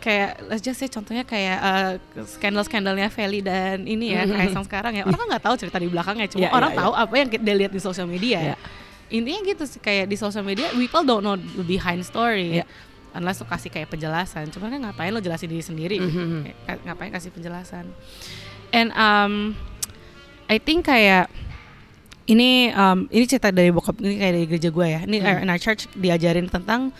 kayak 0.00 0.30
let's 0.48 0.64
just 0.64 0.80
say 0.80 0.88
contohnya 0.88 1.20
kayak 1.22 1.58
uh, 1.60 1.92
skandal-skandalnya 2.24 3.08
Feli 3.08 3.44
dan 3.44 3.84
ini 3.84 4.16
ya 4.16 4.24
kayak 4.24 4.50
yang 4.50 4.64
sekarang 4.64 4.92
ya 4.92 5.04
orang 5.04 5.20
kan 5.20 5.28
nggak 5.28 5.44
tahu 5.44 5.54
cerita 5.58 5.76
di 5.76 5.86
belakangnya 5.86 6.26
cuma 6.26 6.40
Iya, 6.40 6.48
iya, 6.48 6.56
orang 6.56 6.72
iya. 6.72 6.80
tahu 6.80 6.92
apa 6.94 7.12
yang 7.14 7.28
dia 7.28 7.54
lihat 7.58 7.72
di 7.72 7.78
sosial 7.78 8.08
media 8.08 8.38
Iya. 8.40 8.56
intinya 9.08 9.40
gitu 9.42 9.64
sih 9.64 9.80
kayak 9.80 10.04
di 10.04 10.16
sosial 10.16 10.40
media 10.42 10.72
people 10.72 11.04
don't 11.04 11.20
know 11.20 11.36
the 11.36 11.62
behind 11.62 12.00
story 12.02 12.56
Iya. 12.56 12.64
unless 13.12 13.36
lu 13.36 13.46
kasih 13.46 13.68
kayak 13.68 13.88
penjelasan 13.88 14.48
cuman 14.48 14.68
kan 14.70 14.80
ngapain 14.82 15.12
lo 15.12 15.20
jelasin 15.20 15.48
diri 15.48 15.60
sendiri 15.60 15.96
gitu. 15.98 16.08
Mhm. 16.08 16.40
Kayak, 16.42 16.56
ka- 16.64 16.82
ngapain 16.84 17.10
kasih 17.10 17.30
penjelasan 17.30 17.84
and 18.70 18.88
um 18.92 19.52
I 20.48 20.56
think 20.56 20.84
kayak 20.84 21.28
ini 22.28 22.68
um, 22.72 23.08
ini 23.08 23.24
cerita 23.24 23.48
dari 23.48 23.72
bokap 23.72 23.96
ini 23.98 24.20
kayak 24.20 24.32
dari 24.36 24.46
gereja 24.46 24.68
gue 24.68 24.86
ya 24.86 25.00
ini 25.02 25.16
Hmm. 25.18 25.42
in 25.42 25.48
our 25.48 25.56
church 25.56 25.88
diajarin 25.96 26.46
tentang 26.46 26.92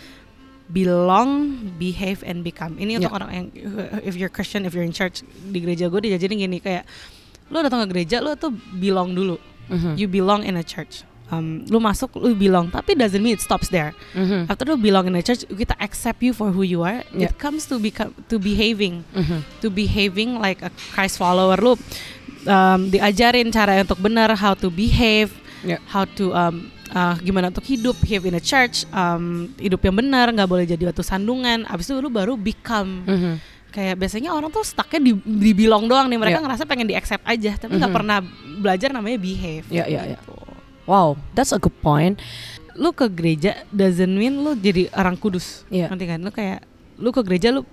belong, 0.68 1.56
behave 1.80 2.20
and 2.25 2.44
become. 2.44 2.76
Ini 2.76 3.00
untuk 3.00 3.08
Ya. 3.08 3.16
orang 3.16 3.30
yang 3.32 3.47
if 4.04 4.20
you're 4.20 4.28
Christian, 4.28 4.68
if 4.68 4.76
you're 4.76 4.85
in 4.85 4.92
church 4.92 5.25
di 5.49 5.64
gereja 5.64 5.88
gue 5.88 6.00
diajarin 6.02 6.44
gini 6.44 6.61
kayak 6.61 6.85
lo 7.49 7.64
datang 7.64 7.88
ke 7.88 7.97
gereja 7.97 8.20
lo 8.20 8.37
tuh 8.37 8.52
belong 8.76 9.16
dulu. 9.16 9.40
Mhm. 9.73 9.97
You 9.97 10.08
belong 10.08 10.44
in 10.44 10.56
a 10.56 10.64
church. 10.64 11.08
Um, 11.28 11.64
lu 11.68 11.76
masuk 11.76 12.16
lu 12.16 12.32
belong 12.32 12.68
tapi 12.68 12.97
doesn't 12.97 13.20
mean 13.20 13.37
it 13.37 13.40
stops 13.40 13.68
there. 13.68 13.92
Mhm. 14.12 14.49
After 14.49 14.64
lu 14.64 14.76
belong 14.76 15.08
in 15.08 15.16
a 15.16 15.20
church, 15.20 15.44
kita 15.47 15.76
accept 15.76 16.20
you 16.20 16.32
for 16.32 16.52
who 16.52 16.61
you 16.61 16.80
are. 16.80 17.04
Yeah. 17.12 17.28
It 17.28 17.37
comes 17.37 17.64
to 17.68 17.76
become 17.76 18.12
to 18.28 18.37
behaving, 18.37 19.04
Mhm. 19.12 19.44
to 19.61 19.68
behaving 19.68 20.37
like 20.37 20.61
a 20.61 20.68
Christ 20.92 21.16
follower. 21.16 21.56
Lu 21.56 21.76
um, 22.45 22.80
diajarin 22.88 23.49
cara 23.50 23.80
untuk 23.80 23.99
benar, 23.99 24.35
how 24.37 24.54
to 24.54 24.68
behave, 24.68 25.33
Yeah. 25.59 25.83
how 25.90 26.07
to 26.07 26.30
um, 26.30 26.71
uh, 26.95 27.18
gimana 27.18 27.50
untuk 27.50 27.66
hidup, 27.66 27.99
behave 27.99 28.30
in 28.30 28.38
a 28.38 28.42
church, 28.42 28.87
um, 28.95 29.50
hidup 29.59 29.83
yang 29.83 29.99
benar, 29.99 30.30
nggak 30.30 30.47
boleh 30.47 30.62
jadi 30.62 30.78
batu 30.87 31.02
sandungan. 31.02 31.66
Abis 31.66 31.90
itu 31.90 31.99
lu 31.99 32.07
baru 32.07 32.38
become. 32.38 33.02
Mhm. 33.02 33.33
Kayak 33.68 33.95
biasanya 34.00 34.30
orang 34.33 34.49
tuh 34.49 34.62
stucknya 34.64 35.02
di, 35.02 35.12
di 35.18 35.52
doang 35.66 35.90
nih. 36.07 36.14
Mereka 36.14 36.38
Yeah. 36.38 36.45
ngerasa 36.47 36.62
pengen 36.64 36.87
di 36.87 36.95
accept 36.95 37.26
aja, 37.26 37.59
tapi 37.59 37.75
nggak 37.75 37.90
Mhm. 37.90 37.99
pernah 37.99 38.18
belajar 38.62 38.95
namanya 38.95 39.18
behave. 39.18 39.66
Yeah, 39.68 39.90
yeah, 39.90 40.14
yeah. 40.14 40.21
gitu. 40.23 40.35
Wow, 40.88 41.18
that's 41.35 41.50
a 41.50 41.59
good 41.59 41.75
point. 41.83 42.16
lu 42.78 42.95
ke 42.95 43.11
gereja 43.11 43.66
doesn't 43.75 44.14
mean 44.14 44.38
lu 44.38 44.54
jadi 44.54 44.87
orang 44.95 45.18
kudus. 45.18 45.66
Iya. 45.66 45.90
Nanti 45.90 46.07
kan 46.07 46.23
lu 46.23 46.30
kayak 46.30 46.62
lu 47.02 47.11
ke 47.11 47.26
gereja 47.26 47.50
lu 47.50 47.66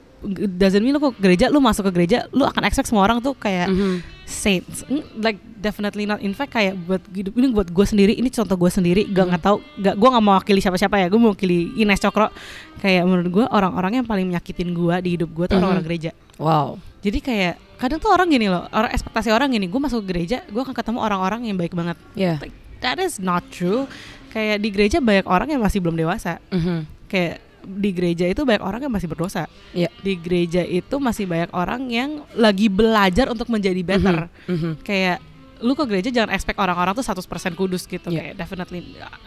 doesn't 0.56 0.80
mean 0.80 0.94
lu 0.94 1.02
ke 1.02 1.20
gereja 1.20 1.50
lu 1.50 1.60
masuk 1.60 1.88
ke 1.88 1.92
gereja 1.94 2.26
lu 2.32 2.44
akan 2.44 2.64
expect 2.64 2.88
semua 2.88 3.04
orang 3.04 3.20
tuh 3.20 3.34
kayak 3.34 3.68
Mhm. 3.68 4.00
saints. 4.26 4.82
Mm, 4.86 5.06
Like 5.18 5.38
definitely 5.56 6.04
not. 6.04 6.18
In 6.20 6.34
fact 6.34 6.50
kayak 6.52 6.74
buat 6.82 7.02
hidup 7.10 7.34
ini 7.34 7.52
buat 7.52 7.70
gue 7.70 7.86
sendiri 7.86 8.12
ini 8.12 8.28
contoh 8.28 8.58
gue 8.58 8.68
sendiri 8.68 9.06
gak 9.06 9.22
Mhm. 9.22 9.30
nggak 9.30 9.44
tahu 9.44 9.58
gak 9.78 9.96
gue 9.96 10.10
nggak 10.10 10.24
mau 10.24 10.34
wakili 10.34 10.60
siapa-siapa 10.60 10.96
ya 10.98 11.08
gue 11.08 11.18
mau 11.18 11.32
wakili 11.32 11.78
Ines 11.78 12.02
Cokro 12.02 12.34
kayak 12.80 13.06
menurut 13.06 13.30
gue 13.30 13.46
orang-orang 13.48 14.02
yang 14.02 14.06
paling 14.06 14.26
menyakitin 14.26 14.74
gue 14.74 14.96
di 15.00 15.10
hidup 15.14 15.30
gue 15.30 15.46
tuh 15.46 15.58
orang-orang 15.58 15.86
gereja 15.86 16.12
Wow. 16.36 16.82
jadi 17.00 17.22
kayak 17.22 17.54
kadang 17.78 18.00
tuh 18.00 18.10
orang 18.10 18.28
gini 18.28 18.50
loh 18.50 18.66
orang 18.72 18.90
ekspektasi 18.90 19.30
orang 19.30 19.54
gini 19.54 19.70
gue 19.70 19.78
masuk 19.78 20.02
ke 20.02 20.08
gereja 20.10 20.42
gue 20.44 20.58
akan 20.58 20.74
ketemu 20.74 21.00
orang-orang 21.00 21.46
yang 21.46 21.56
baik 21.56 21.78
banget 21.78 21.98
Yeah. 22.18 22.42
Like, 22.42 22.56
that 22.82 22.98
is 22.98 23.22
not 23.22 23.46
true 23.50 23.86
kayak 24.30 24.58
di 24.58 24.70
gereja 24.70 24.98
banyak 25.00 25.24
orang 25.24 25.48
yang 25.48 25.62
masih 25.62 25.80
belum 25.80 25.94
dewasa 25.94 26.42
Mhm. 26.50 26.90
kayak 27.06 27.45
di 27.66 27.90
gereja 27.90 28.26
itu 28.26 28.42
banyak 28.42 28.62
orang 28.62 28.80
yang 28.82 28.94
masih 28.94 29.06
berdosa. 29.06 29.50
Iya. 29.72 29.90
Di 30.00 30.14
gereja 30.16 30.62
itu 30.62 30.96
masih 30.98 31.26
banyak 31.26 31.52
orang 31.52 31.82
yang 31.88 32.10
lagi 32.34 32.66
belajar 32.68 33.28
untuk 33.28 33.46
menjadi 33.48 33.82
better. 33.82 34.30
Mhm. 34.46 34.82
Kayak 34.82 35.20
lu 35.56 35.72
ke 35.72 35.88
gereja 35.88 36.12
jangan 36.12 36.30
expect 36.32 36.60
orang-orang 36.60 36.94
tuh 36.94 37.02
100% 37.02 37.26
kudus 37.54 37.84
gitu. 37.84 38.08
Iya. 38.08 38.32
Kayak 38.32 38.36
definitely 38.38 38.82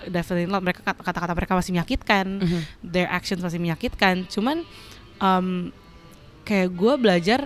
definitely 0.06 0.46
not. 0.46 0.60
mereka 0.60 0.80
kata- 0.82 1.02
kata-kata 1.02 1.32
mereka 1.32 1.52
masih 1.54 1.72
menyakitkan, 1.72 2.26
Mhm. 2.38 2.58
their 2.82 3.08
actions 3.08 3.40
masih 3.40 3.58
menyakitkan. 3.58 4.28
Cuman 4.28 4.62
um, 5.18 5.72
kayak 6.42 6.70
gue 6.70 6.94
belajar 6.96 7.40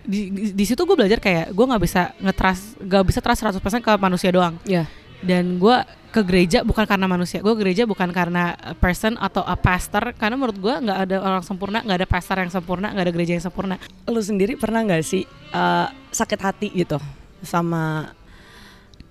di, 0.00 0.30
di, 0.30 0.42
di 0.54 0.64
situ 0.64 0.78
gue 0.78 0.94
belajar 0.94 1.18
kayak 1.18 1.50
gue 1.50 1.64
nggak 1.66 1.82
bisa 1.82 2.14
ngetrust 2.16 2.78
nggak 2.78 3.04
bisa 3.04 3.18
trust 3.18 3.42
100% 3.42 3.58
ke 3.82 3.90
manusia 3.98 4.30
doang 4.30 4.54
Yeah. 4.62 4.86
dan 5.18 5.58
gue 5.58 5.76
ke 6.16 6.24
gereja 6.24 6.64
bukan 6.64 6.88
karena 6.88 7.04
manusia. 7.04 7.44
Gue 7.44 7.52
gereja 7.60 7.84
bukan 7.84 8.08
karena 8.08 8.56
a 8.56 8.72
person 8.72 9.20
atau 9.20 9.44
a 9.44 9.52
pastor. 9.52 10.16
Karena 10.16 10.40
menurut 10.40 10.56
gue 10.56 10.72
nggak 10.72 10.98
ada 11.04 11.16
orang 11.20 11.44
sempurna 11.44 11.84
nggak 11.84 11.98
ada 12.00 12.08
pastor 12.08 12.40
yang 12.40 12.48
sempurna 12.48 12.88
nggak 12.96 13.04
ada 13.04 13.12
gereja 13.12 13.32
yang 13.36 13.44
sempurna. 13.44 13.76
Lu 14.08 14.24
sendiri 14.24 14.56
pernah 14.56 14.80
nggak 14.80 15.04
sih 15.04 15.28
uh, 15.52 15.92
sakit 16.08 16.40
hati 16.40 16.72
gitu 16.72 16.96
sama 17.44 18.08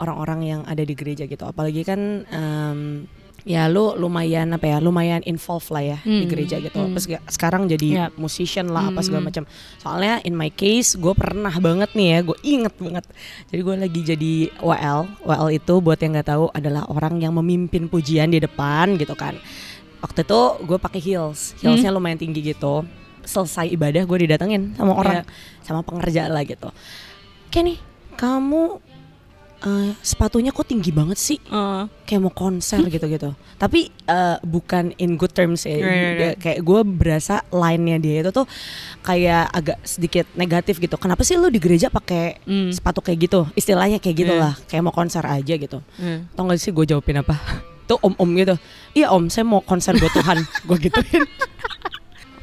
orang-orang 0.01 0.39
yang 0.41 0.61
ada 0.65 0.81
di 0.81 0.97
gereja 0.97 1.29
gitu? 1.29 1.45
Apalagi 1.45 1.85
kan 1.85 2.25
em, 2.25 3.05
ya 3.45 3.69
lu 3.69 3.93
lumayan 3.93 4.49
apa 4.51 4.65
ya 4.65 4.77
lumayan 4.79 5.21
involved 5.21 5.69
lah 5.69 5.79
ya 5.79 5.97
di 6.01 6.25
Hmm, 6.25 6.25
gereja 6.25 6.57
gitu. 6.57 6.75
hmm. 6.75 6.97
Ga- 6.97 7.25
sekarang 7.27 7.69
jadi 7.69 8.09
Yap. 8.09 8.17
musician 8.17 8.65
lah 8.67 8.89
apa 8.89 8.99
segala 8.99 9.21
Hmm. 9.21 9.29
macam. 9.29 9.43
Soalnya 9.77 10.17
in 10.21 10.33
my 10.33 10.49
case 10.49 10.93
gue 10.93 11.13
pernah 11.13 11.53
banget 11.55 11.93
nih 11.93 12.07
ya, 12.09 12.19
gue 12.23 12.37
inget 12.41 12.73
banget. 12.75 13.05
Jadi 13.47 13.61
gue 13.61 13.75
lagi 13.77 14.01
jadi 14.03 14.33
WL. 14.59 14.99
WL 15.21 15.49
itu 15.53 15.73
buat 15.77 15.95
yang 15.95 16.17
nggak 16.17 16.25
tahu 16.27 16.45
adalah 16.51 16.83
orang 16.87 17.21
yang 17.21 17.31
memimpin 17.31 17.85
pujian 17.85 18.27
di 18.27 18.41
depan 18.41 18.97
gitu 18.97 19.13
kan. 19.13 19.37
Waktu 20.01 20.21
itu 20.21 20.39
gue 20.61 20.77
pakai 20.77 20.99
heels, 20.99 21.53
heelsnya 21.59 21.89
lumayan 21.89 22.17
tinggi 22.17 22.41
gitu. 22.43 22.81
Selesai 23.21 23.69
ibadah 23.69 24.01
gue 24.03 24.17
didatengin 24.21 24.73
sama 24.73 24.93
orang, 24.95 25.21
sama 25.61 25.81
pengerja 25.81 26.25
lah 26.27 26.41
gitu. 26.41 26.73
Kenny, 27.47 27.77
kamu 28.15 28.81
eh, 29.65 29.91
sepatunya 29.99 30.49
kok 30.49 30.63
tinggi 30.63 30.89
banget 30.89 31.17
sih? 31.17 31.37
Eh, 31.41 31.83
kayak 32.03 32.21
mau 32.21 32.29
konser 32.29 32.79
gitu-gitu. 32.83 33.33
Tapi 33.55 33.89
eh, 33.89 34.37
bukan 34.39 34.93
in 34.95 35.15
good 35.15 35.31
terms 35.31 35.63
ya. 35.63 35.75
Right, 35.75 35.83
right, 35.83 36.15
right. 36.15 36.37
Kayak 36.37 36.59
gue 36.61 36.79
berasa 36.83 37.35
line-nya 37.49 37.97
dia 37.97 38.15
itu 38.19 38.29
tuh 38.29 38.45
kayak 39.01 39.49
agak 39.49 39.77
sedikit 39.81 40.25
negatif 40.33 40.77
gitu. 40.77 40.95
Kenapa 40.95 41.21
sih 41.21 41.33
lu 41.33 41.47
di 41.47 41.57
gereja 41.57 41.89
pakai 41.89 42.39
mm, 42.41 42.69
sepatu 42.73 43.01
kayak 43.01 43.19
gitu? 43.21 43.39
Istilahnya 43.53 43.97
kayak 43.97 44.15
gitu 44.17 44.31
Iya. 44.31 44.41
lah. 44.41 44.53
Kayak 44.63 44.83
mau 44.83 44.93
konser 44.93 45.21
aja 45.21 45.53
gitu. 45.55 45.81
eh. 45.97 46.21
Tau 46.31 46.45
gak 46.45 46.57
sih 46.57 46.69
gue 46.69 46.85
jawabin 46.85 47.19
apa? 47.19 47.33
Tuh 47.87 47.97
om-om 47.99 48.29
gitu. 48.33 48.57
Iya 48.93 49.09
om, 49.09 49.27
saya 49.27 49.43
mau 49.43 49.61
konser 49.61 49.93
buat 49.93 50.09
Tuhan. 50.11 50.41
gue 50.67 50.77
gituin. 50.79 51.25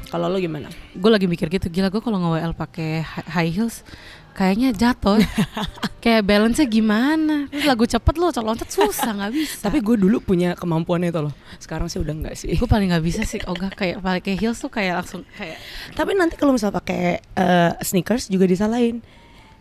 Kalau 0.07 0.29
lu 0.29 0.37
gimana? 0.37 0.69
gue 0.93 1.09
lagi 1.09 1.25
mikir 1.25 1.49
gitu 1.49 1.67
gila 1.67 1.89
gue 1.89 1.97
kalau 1.97 2.21
nge 2.21 2.29
WL 2.37 2.53
pakai 2.53 3.01
hi- 3.01 3.27
high 3.27 3.49
heels 3.49 3.81
kayaknya 4.33 4.73
jatuh 4.73 5.21
kayak 6.03 6.21
balance 6.21 6.57
nya 6.57 6.67
gimana 6.67 7.47
terus 7.47 7.63
lagu 7.63 7.85
cepet 7.85 8.15
lo 8.17 8.33
loncat 8.33 8.67
susah 8.67 9.13
nggak 9.13 9.31
bisa 9.31 9.63
Tapi 9.63 9.79
gue 9.79 9.95
dulu 9.95 10.19
punya 10.19 10.51
kemampuan 10.53 10.99
itu 11.01 11.21
loh. 11.21 11.31
Sekarang 11.55 11.87
sih 11.87 11.97
udah 11.97 12.11
enggak 12.11 12.35
sih. 12.35 12.53
gue 12.53 12.67
paling 12.67 12.91
nggak 12.91 13.05
bisa 13.05 13.21
sih 13.23 13.39
ogah 13.45 13.69
kayak 13.69 14.01
pakai 14.01 14.35
heels 14.35 14.57
tuh 14.57 14.67
kayak 14.67 14.99
langsung 14.99 15.23
kayak 15.31 15.55
Tapi 15.93 16.11
nanti 16.13 16.35
kalau 16.35 16.51
misal 16.51 16.69
pakai 16.69 17.21
eh, 17.23 17.71
sneakers 17.79 18.27
juga 18.27 18.43
disalahin. 18.43 18.99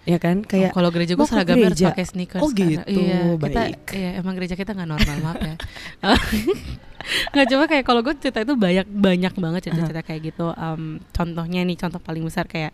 Ya 0.02 0.18
kan? 0.18 0.42
Kayak 0.42 0.74
Oh, 0.74 0.82
kalau 0.82 0.90
gereja 0.90 1.14
gue 1.14 1.22
seragamnya 1.22 1.70
harus 1.70 1.78
pakai 1.78 2.02
sneakers 2.02 2.42
Oh, 2.42 2.50
karena- 2.50 2.82
gitu. 2.82 2.98
iya 2.98 3.20
kita 3.38 3.61
Baik. 3.62 3.78
iya 3.94 4.11
emang 4.18 4.35
gereja 4.35 4.58
kita 4.58 4.74
nggak 4.74 4.88
normal 4.88 5.16
maaf 5.22 5.38
ya 5.38 5.54
nggak 7.32 7.46
coba 7.50 7.64
kayak 7.68 7.84
kalau 7.84 8.00
gue 8.00 8.14
cerita 8.18 8.42
itu 8.42 8.54
banyak 8.54 8.86
banyak 8.88 9.34
banget 9.36 9.60
cerita-cerita 9.68 10.02
kayak 10.02 10.20
gitu. 10.32 10.52
Em, 10.54 11.02
contohnya 11.10 11.60
nih 11.66 11.76
contoh 11.78 12.00
paling 12.00 12.22
besar 12.24 12.46
kayak 12.46 12.72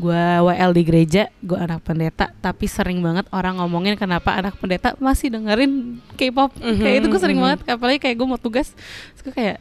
gue 0.00 0.22
WL 0.40 0.72
di 0.72 0.82
gereja 0.82 1.22
gue 1.44 1.58
anak 1.60 1.84
pendeta 1.84 2.32
tapi 2.40 2.64
sering 2.64 3.04
banget 3.04 3.28
orang 3.36 3.60
ngomongin 3.60 4.00
kenapa 4.00 4.32
anak 4.32 4.56
pendeta 4.56 4.96
masih 4.96 5.28
dengerin 5.32 6.00
K-pop. 6.16 6.56
Mhm, 6.56 6.80
kayak 6.80 6.96
itu 7.04 7.06
gue 7.12 7.20
sering 7.20 7.38
mhm. 7.40 7.44
banget 7.44 7.58
apalagi 7.68 7.98
kayak 8.00 8.16
gue 8.16 8.26
mau 8.26 8.40
tugas 8.40 8.72
terus 9.16 9.22
gue 9.28 9.34
kayak 9.34 9.58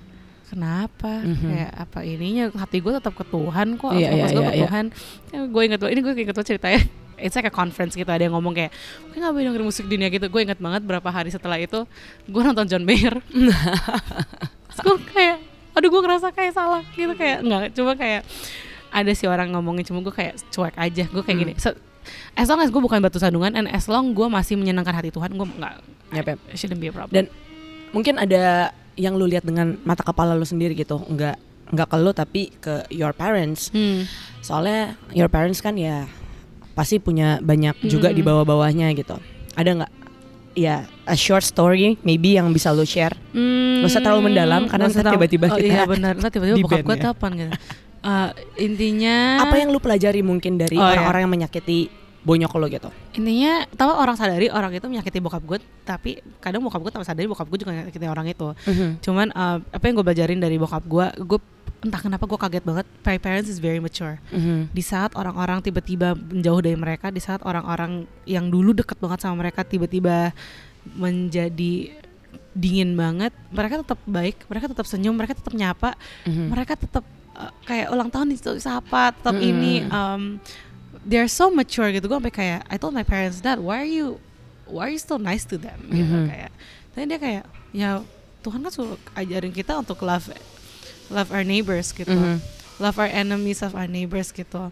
kenapa? 0.50 1.22
Mhm. 1.22 1.46
kayak 1.46 1.72
apa 1.78 2.00
ininya? 2.08 2.46
Hati 2.58 2.78
gue 2.82 2.94
tetap 2.96 3.14
ke 3.14 3.26
Tuhan 3.28 3.78
kok 3.78 3.92
Iya, 3.94 4.10
fokus 4.10 4.32
iya, 4.32 4.36
gue 4.36 4.42
iya, 4.42 4.50
ke 4.50 4.56
iya. 4.56 4.64
Tuhan. 4.66 4.86
Gue 5.54 5.62
inget 5.68 5.80
banget 5.80 5.94
ini 5.94 6.02
gue 6.02 6.14
inget 6.18 6.36
banget 6.36 6.50
ceritanya 6.58 6.82
it's 7.20 7.36
like 7.36 7.46
a 7.46 7.54
conference 7.54 7.94
gitu 7.94 8.08
ada 8.08 8.20
yang 8.20 8.34
ngomong 8.34 8.52
kayak 8.52 8.72
gue 9.06 9.18
nggak 9.18 9.32
boleh 9.32 9.46
dengerin 9.46 9.68
musik 9.68 9.86
dunia 9.86 10.08
gitu 10.08 10.26
gue 10.26 10.42
inget 10.42 10.58
banget 10.58 10.82
berapa 10.82 11.06
hari 11.06 11.30
setelah 11.30 11.56
itu 11.56 11.84
gue 12.26 12.42
nonton 12.42 12.66
John 12.66 12.84
Mayer 12.84 13.20
Terus 14.70 14.80
gue 14.80 14.96
kayak 15.12 15.38
aduh 15.76 15.88
gue 15.88 16.02
ngerasa 16.02 16.28
kayak 16.32 16.54
salah 16.54 16.84
gitu 16.92 17.14
kayak 17.14 17.44
nggak 17.44 17.64
cuma 17.74 17.94
kayak 17.94 18.26
ada 18.90 19.12
sih 19.14 19.30
orang 19.30 19.54
ngomongin 19.54 19.86
cuma 19.86 20.02
gue 20.02 20.12
kayak 20.12 20.42
cuek 20.50 20.76
aja 20.76 21.06
gue 21.06 21.22
kayak 21.22 21.38
Hmm. 21.38 21.44
gini 21.46 21.54
so, 21.56 21.70
as 22.34 22.50
long 22.50 22.60
as 22.60 22.74
gue 22.74 22.82
bukan 22.82 23.00
batu 23.00 23.22
sandungan 23.22 23.54
and 23.54 23.70
as 23.70 23.86
long 23.86 24.12
gue 24.12 24.26
masih 24.26 24.58
menyenangkan 24.58 24.98
hati 24.98 25.14
Tuhan 25.14 25.30
gue 25.36 25.46
nggak 25.46 25.74
yap. 26.16 26.28
it 26.50 26.58
shouldn't 26.58 26.82
be 26.82 26.90
a 26.90 26.94
problem 26.94 27.14
Dan 27.14 27.26
mungkin 27.94 28.18
ada 28.18 28.74
yang 29.00 29.16
lu 29.16 29.24
lihat 29.24 29.48
dengan 29.48 29.80
mata 29.88 30.04
kepala 30.04 30.36
lu 30.36 30.44
sendiri 30.44 30.76
gitu. 30.76 31.00
Enggak 31.08 31.40
enggak 31.72 31.88
ke 31.88 31.98
lu 32.02 32.12
tapi 32.12 32.42
ke 32.60 32.84
your 32.92 33.16
parents. 33.16 33.72
Hmm. 33.72 34.04
Soalnya 34.44 35.00
your 35.16 35.32
parents 35.32 35.64
kan 35.64 35.80
ya 35.80 36.04
pasti 36.80 36.96
punya 36.98 37.44
banyak 37.44 37.76
juga 37.84 38.08
Mm-mm. 38.08 38.16
di 38.16 38.24
bawah-bawahnya 38.24 38.88
gitu. 38.96 39.20
Ada 39.54 39.84
nggak 39.84 39.92
ya 40.56 40.76
a 41.04 41.16
short 41.16 41.44
story 41.44 42.00
maybe 42.02 42.40
yang 42.40 42.50
bisa 42.50 42.72
lo 42.72 42.84
share. 42.84 43.12
Hmm, 43.32 43.84
Nggak 43.84 43.92
usah 43.92 44.02
terlalu 44.02 44.22
mendalam, 44.32 44.66
karena 44.66 44.88
ntar 44.88 45.12
tiba-tiba 45.12 45.46
oh, 45.48 45.56
kita 45.56 45.68
iya 45.68 45.84
benar, 45.84 46.16
ntar 46.16 46.32
tiba-tiba 46.32 46.58
bokap 46.64 46.80
gue 46.82 46.96
ya. 46.96 47.04
telepon 47.06 47.32
gitu. 47.36 47.52
Eh, 48.00 48.30
intinya 48.64 49.44
Apa 49.44 49.60
yang 49.60 49.70
lu 49.70 49.80
pelajari 49.80 50.24
mungkin 50.24 50.56
dari 50.56 50.74
Oh, 50.74 50.82
iya. 50.82 50.96
orang-orang 50.96 51.28
yang 51.28 51.34
menyakiti 51.36 51.92
bonyok 52.20 52.52
lo 52.54 52.68
gitu? 52.68 52.90
intinya 53.14 53.64
tahu 53.72 53.92
orang 53.92 54.14
sadari 54.14 54.48
orang 54.48 54.72
itu 54.72 54.86
menyakiti 54.86 55.18
bokap 55.18 55.40
gue 55.42 55.58
tapi 55.84 56.10
kadang 56.38 56.60
bokap 56.60 56.80
gue 56.80 56.92
tanpa 56.92 57.04
sadari 57.04 57.26
bokap 57.26 57.48
gue 57.48 57.60
juga 57.60 57.72
menyakiti 57.72 58.06
orang 58.06 58.28
itu 58.28 58.48
cuman 59.00 59.32
uh, 59.32 59.58
apa 59.64 59.84
yang 59.84 59.96
gue 59.96 60.06
belajarin 60.06 60.38
dari 60.38 60.56
bokap 60.56 60.84
gue 60.84 61.06
gue 61.18 61.40
entah 61.80 61.96
kenapa 61.98 62.24
gue 62.26 62.36
kaget 62.36 62.64
banget 62.66 62.86
my 63.02 63.16
parents 63.18 63.48
is 63.48 63.56
very 63.58 63.80
mature 63.80 64.20
Mhm. 64.30 64.68
di 64.70 64.84
saat 64.84 65.16
orang-orang 65.16 65.62
tiba-tiba 65.62 66.12
menjauh 66.12 66.60
dari 66.60 66.76
mereka 66.76 67.08
di 67.08 67.20
saat 67.20 67.40
orang-orang 67.42 68.04
yang 68.26 68.48
dulu 68.48 68.76
deket 68.76 69.00
banget 69.00 69.20
sama 69.22 69.40
mereka 69.40 69.64
tiba-tiba 69.64 70.36
menjadi 70.94 71.96
dingin 72.52 72.94
banget 72.94 73.32
mereka 73.50 73.80
tetap 73.80 74.00
baik 74.04 74.44
mereka 74.46 74.68
tetap 74.68 74.86
senyum 74.86 75.16
mereka 75.16 75.34
tetap 75.34 75.54
nyapa 75.54 75.96
Mhm. 76.28 76.46
mereka 76.50 76.74
tetap 76.76 77.06
uh, 77.32 77.54
kayak 77.64 77.88
ulang 77.90 78.12
tahun 78.12 78.28
disapa 78.30 79.16
tetap 79.16 79.34
Mm-mm. 79.34 79.48
ini 79.48 79.74
um, 79.88 80.36
they're 81.10 81.26
so 81.28 81.50
mature 81.50 81.90
gitu. 81.90 82.06
Gue 82.06 82.16
sampai 82.16 82.30
kayak 82.32 82.60
I 82.70 82.78
told 82.78 82.94
my 82.94 83.02
parents 83.02 83.42
that 83.42 83.58
why 83.58 83.82
are 83.82 83.90
you 83.90 84.22
why 84.70 84.86
are 84.88 84.94
you 84.94 85.02
still 85.02 85.18
nice 85.18 85.42
to 85.44 85.58
them? 85.58 85.90
Gitu 85.90 86.06
Mhm. 86.06 86.30
kayak. 86.30 86.52
Tapi 86.94 87.04
dia 87.06 87.18
kayak 87.20 87.44
ya 87.74 87.90
Tuhan 88.40 88.62
kan 88.62 88.72
suruh 88.72 88.96
ajarin 89.14 89.50
kita 89.50 89.74
untuk 89.76 89.98
love 90.00 90.30
love 91.10 91.30
our 91.30 91.42
neighbors 91.42 91.90
gitu. 91.92 92.08
Mhm. 92.08 92.38
love 92.80 92.96
our 92.96 93.12
enemies 93.12 93.60
of 93.60 93.76
our 93.76 93.92
neighbors 93.92 94.32
gitu. 94.32 94.72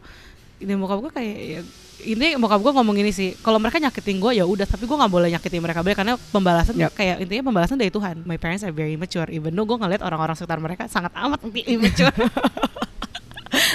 Ini 0.57 0.73
bokap 0.73 1.03
gue 1.03 1.11
kayak 1.11 1.37
ya, 1.37 1.61
ini 2.07 2.39
bokap 2.39 2.63
gue 2.63 2.71
ngomong 2.71 2.95
gini 2.95 3.11
sih 3.11 3.35
kalau 3.37 3.59
mereka 3.59 3.77
nyakitin 3.77 4.17
gue 4.17 4.31
ya 4.31 4.47
udah 4.47 4.63
tapi 4.63 4.87
gue 4.87 4.95
nggak 4.95 5.11
boleh 5.11 5.27
nyakitin 5.35 5.59
mereka. 5.59 5.83
Balik 5.83 5.99
karena 5.99 6.15
pembalasan 6.31 6.79
Yap. 6.79 6.95
kayak 6.95 7.19
intinya 7.19 7.51
pembalasan 7.51 7.75
dari 7.75 7.91
Tuhan. 7.91 8.23
My 8.23 8.39
parents 8.39 8.63
are 8.63 8.71
very 8.71 8.95
mature 8.95 9.27
even 9.27 9.51
though 9.51 9.67
gue 9.67 9.75
ngeliat 9.75 9.99
orang-orang 9.99 10.39
sekitar 10.39 10.57
mereka 10.57 10.87
sangat 10.87 11.11
amat 11.19 11.43
immature 11.67 12.15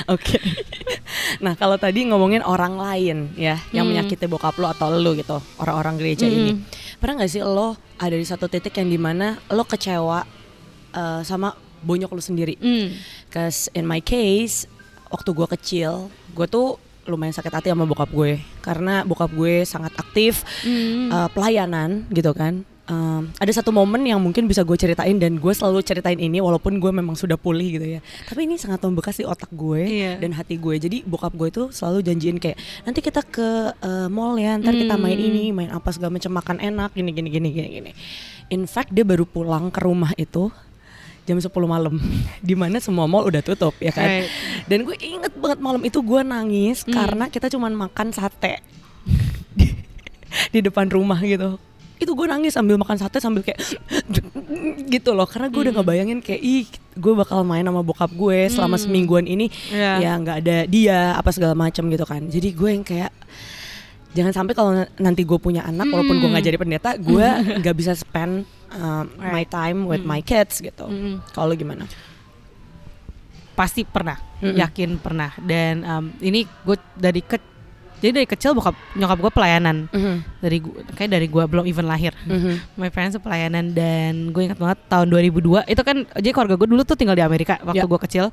Oke. 0.09 0.39
nah 1.39 1.55
kalau 1.55 1.77
tadi 1.77 2.05
ngomongin 2.05 2.41
orang 2.41 2.75
lain 2.75 3.19
ya 3.35 3.61
yang 3.71 3.85
Hmm. 3.85 3.95
menyakiti 3.95 4.25
bokap 4.25 4.57
lo 4.57 4.67
atau 4.67 4.91
lo 4.91 5.13
gitu 5.13 5.39
orang-orang 5.57 5.95
gereja 5.97 6.25
Hmm. 6.25 6.35
ini, 6.35 6.53
pernah 6.97 7.21
nggak 7.21 7.31
sih 7.31 7.41
lo 7.41 7.75
ada 7.97 8.13
di 8.13 8.23
satu 8.23 8.47
titik 8.47 8.75
yang 8.75 8.89
di 8.89 8.97
mana 8.97 9.39
lo 9.49 9.63
kecewa 9.63 10.25
eh, 10.91 11.21
sama 11.23 11.53
bonyok 11.81 12.11
lo 12.11 12.21
sendiri? 12.21 12.55
Hmm. 12.57 12.93
Cause 13.29 13.67
in 13.73 13.85
my 13.85 13.99
case 13.99 14.69
waktu 15.09 15.31
gue 15.31 15.47
kecil 15.51 15.93
gue 16.31 16.47
tuh 16.47 16.77
lumayan 17.03 17.33
sakit 17.33 17.51
hati 17.51 17.69
sama 17.69 17.83
bokap 17.83 18.09
gue 18.09 18.39
karena 18.61 19.03
bokap 19.03 19.29
gue 19.31 19.65
sangat 19.65 19.91
aktif 19.95 20.45
Hmm. 20.63 21.09
eh, 21.09 21.29
pelayanan 21.31 22.07
gitu 22.09 22.31
kan. 22.33 22.63
Em, 22.93 23.33
ada 23.33 23.49
satu 23.49 23.73
momen 23.73 24.05
yang 24.05 24.21
mungkin 24.21 24.45
bisa 24.45 24.61
gue 24.61 24.77
ceritain 24.77 25.17
dan 25.17 25.35
gue 25.35 25.49
selalu 25.51 25.81
ceritain 25.81 26.19
ini 26.19 26.39
walaupun 26.39 26.77
gue 26.77 26.93
memang 26.93 27.17
sudah 27.17 27.35
pulih 27.35 27.69
gitu 27.73 27.87
ya. 27.89 28.01
Tapi 28.23 28.45
ini 28.45 28.55
sangat 28.55 28.85
membekas 28.85 29.17
di 29.17 29.25
otak 29.25 29.49
gue 29.51 29.81
Iya. 29.81 30.13
dan 30.21 30.37
hati 30.37 30.57
gue. 30.57 30.77
Jadi 30.77 31.01
bokap 31.03 31.33
gue 31.33 31.49
itu 31.49 31.63
selalu 31.71 32.05
janjiin 32.05 32.37
kayak 32.37 32.55
nanti 32.85 33.01
kita 33.01 33.25
ke 33.25 33.49
eh, 33.73 34.09
mall 34.09 34.37
ya, 34.37 34.61
ntar 34.61 34.75
kita 34.75 34.95
main 34.95 35.15
Hmm. 35.15 35.29
ini, 35.31 35.45
main 35.51 35.71
apa 35.71 35.89
segala 35.89 36.13
macam 36.13 36.33
makan 36.33 36.57
enak 36.59 36.91
gini 36.93 37.11
gini 37.11 37.29
gini 37.31 37.49
gini 37.51 37.69
gini. 37.73 37.91
In 38.49 38.67
fact 38.67 38.93
dia 38.93 39.03
baru 39.03 39.25
pulang 39.25 39.73
ke 39.73 39.81
rumah 39.81 40.13
itu 40.15 40.53
jam 41.23 41.39
10 41.39 41.49
malam 41.65 41.97
di 42.43 42.53
mana 42.53 42.77
semua 42.77 43.07
mall 43.07 43.25
udah 43.25 43.41
tutup 43.41 43.73
ya 43.79 43.89
kan. 43.89 44.05
Right. 44.05 44.29
Dan 44.67 44.83
gue 44.83 44.99
inget 44.99 45.33
banget 45.33 45.59
malam 45.59 45.81
itu 45.81 45.97
gue 45.99 46.21
nangis 46.21 46.83
Hmm. 46.83 46.93
karena 46.93 47.25
kita 47.27 47.49
cuman 47.49 47.73
makan 47.73 48.11
sate 48.11 48.61
di 50.53 50.61
depan 50.61 50.89
rumah 50.89 51.17
gitu. 51.19 51.57
Itu 51.97 52.13
gue 52.13 52.27
nangis 52.27 52.53
sambil 52.53 52.77
makan 52.77 52.97
sate 52.97 53.19
sambil 53.19 53.41
kayak 53.41 53.59
gitu 54.95 55.13
loh 55.13 55.25
karena 55.25 55.49
gue 55.49 55.61
udah 55.61 55.73
Hmm. 55.73 55.81
ngebayangin 55.81 56.19
kayak 56.19 56.41
ih 56.41 56.65
gue 56.93 57.13
bakal 57.15 57.41
main 57.43 57.63
sama 57.63 57.81
bokap 57.81 58.11
gue 58.11 58.49
selama 58.49 58.75
Hmm. 58.75 58.85
semingguan 58.85 59.25
ini 59.25 59.49
Iya. 59.69 59.93
ya 59.99 60.13
nggak 60.15 60.37
ada 60.41 60.57
dia 60.65 60.99
apa 61.13 61.31
segala 61.31 61.55
macam 61.55 61.87
gitu 61.87 62.05
kan. 62.05 62.23
Jadi 62.25 62.49
gue 62.51 62.69
yang 62.71 62.83
kayak 62.83 63.13
jangan 64.13 64.33
sampai 64.35 64.53
kalau 64.53 64.71
nanti 64.97 65.23
gue 65.23 65.39
punya 65.39 65.63
anak 65.63 65.89
walaupun 65.89 66.17
gue 66.17 66.29
nggak 66.29 66.41
Hmm. 66.41 66.51
jadi 66.51 66.59
pendeta 66.59 66.91
gue 66.95 67.27
nggak 67.61 67.75
bisa 67.75 67.93
spend 67.93 68.45
um, 68.73 69.05
my 69.23 69.45
time 69.45 69.85
with 69.85 70.01
Hmm. 70.01 70.11
my 70.11 70.21
kids 70.21 70.59
gitu. 70.59 70.87
Kalau 71.31 71.53
gimana? 71.53 71.87
pasti 73.53 73.85
pernah 73.85 74.17
yakin 74.41 74.97
pernah 74.97 75.29
dan 75.39 75.85
um, 75.85 76.05
ini 76.19 76.49
gue 76.65 76.73
dari 76.95 77.21
ke 77.21 77.37
jadi 78.03 78.13
dari 78.13 78.27
kecil 78.27 78.51
bokap 78.53 78.75
nyokap 78.93 79.19
gue 79.21 79.33
pelayanan 79.33 79.87
dari 80.37 80.59
gua, 80.59 80.75
kayak 80.93 81.11
dari 81.13 81.27
gue 81.27 81.45
belum 81.47 81.65
even 81.65 81.87
lahir 81.87 82.11
Mhm. 82.23 82.75
my 82.77 82.91
parents 82.91 83.15
pelayanan 83.17 83.71
dan 83.71 84.29
gue 84.29 84.43
ingat 84.43 84.59
banget 84.59 84.79
tahun 84.87 85.07
2002 85.07 85.63
itu 85.65 85.81
kan 85.81 85.97
jadi 86.13 86.31
keluarga 86.31 86.55
gue 86.57 86.69
dulu 86.69 86.83
tuh 86.83 86.95
tinggal 86.95 87.15
di 87.15 87.23
Amerika 87.23 87.63
waktu 87.63 87.79
Ya. 87.79 87.87
gue 87.87 88.01
kecil 88.03 88.25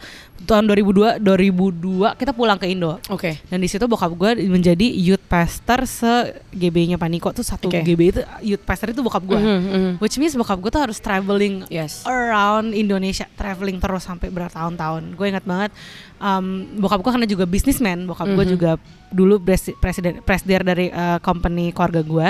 tahun 0.44 0.66
2002 0.66 1.22
2002 1.22 2.16
kita 2.16 2.32
pulang 2.32 2.58
ke 2.58 2.68
Indo 2.68 2.98
Oke. 3.08 3.38
dan 3.44 3.58
di 3.58 3.68
situ 3.68 3.86
bokap 3.86 4.10
gue 4.12 4.30
menjadi 4.44 4.84
youth 4.90 5.24
pastor 5.24 5.86
se 5.86 6.10
GB-nya 6.50 6.98
Paniko 6.98 7.30
tuh 7.30 7.44
satu 7.44 7.70
Oke. 7.70 7.80
GB 7.80 8.02
itu 8.10 8.22
youth 8.44 8.64
pastor 8.64 8.90
itu 8.90 9.00
bokap 9.00 9.22
gue 9.24 9.38
Mhm, 9.38 9.60
mhm. 9.62 9.92
which 10.00 10.18
means 10.18 10.34
bokap 10.34 10.58
gue 10.58 10.70
tuh 10.70 10.82
harus 10.82 10.98
traveling 10.98 11.70
Yes. 11.70 12.02
around 12.04 12.74
Indonesia 12.74 13.30
traveling 13.32 13.78
terus 13.78 14.02
sampai 14.02 14.30
bertahun-tahun. 14.30 15.14
Gue 15.14 15.30
ingat 15.30 15.44
banget 15.44 15.72
um, 16.18 16.46
bokap 16.78 17.00
gue 17.00 17.12
karena 17.12 17.28
juga 17.28 17.46
bisnismen, 17.46 18.04
bokap 18.04 18.28
gue 18.28 18.46
Mhm. 18.46 18.52
juga 18.52 18.72
dulu 19.10 19.42
presi- 19.60 19.76
presiden 19.76 20.24
presdir 20.24 20.64
dari 20.64 20.88
uh, 20.90 21.20
company 21.20 21.76
keluarga 21.76 22.00
gue. 22.00 22.28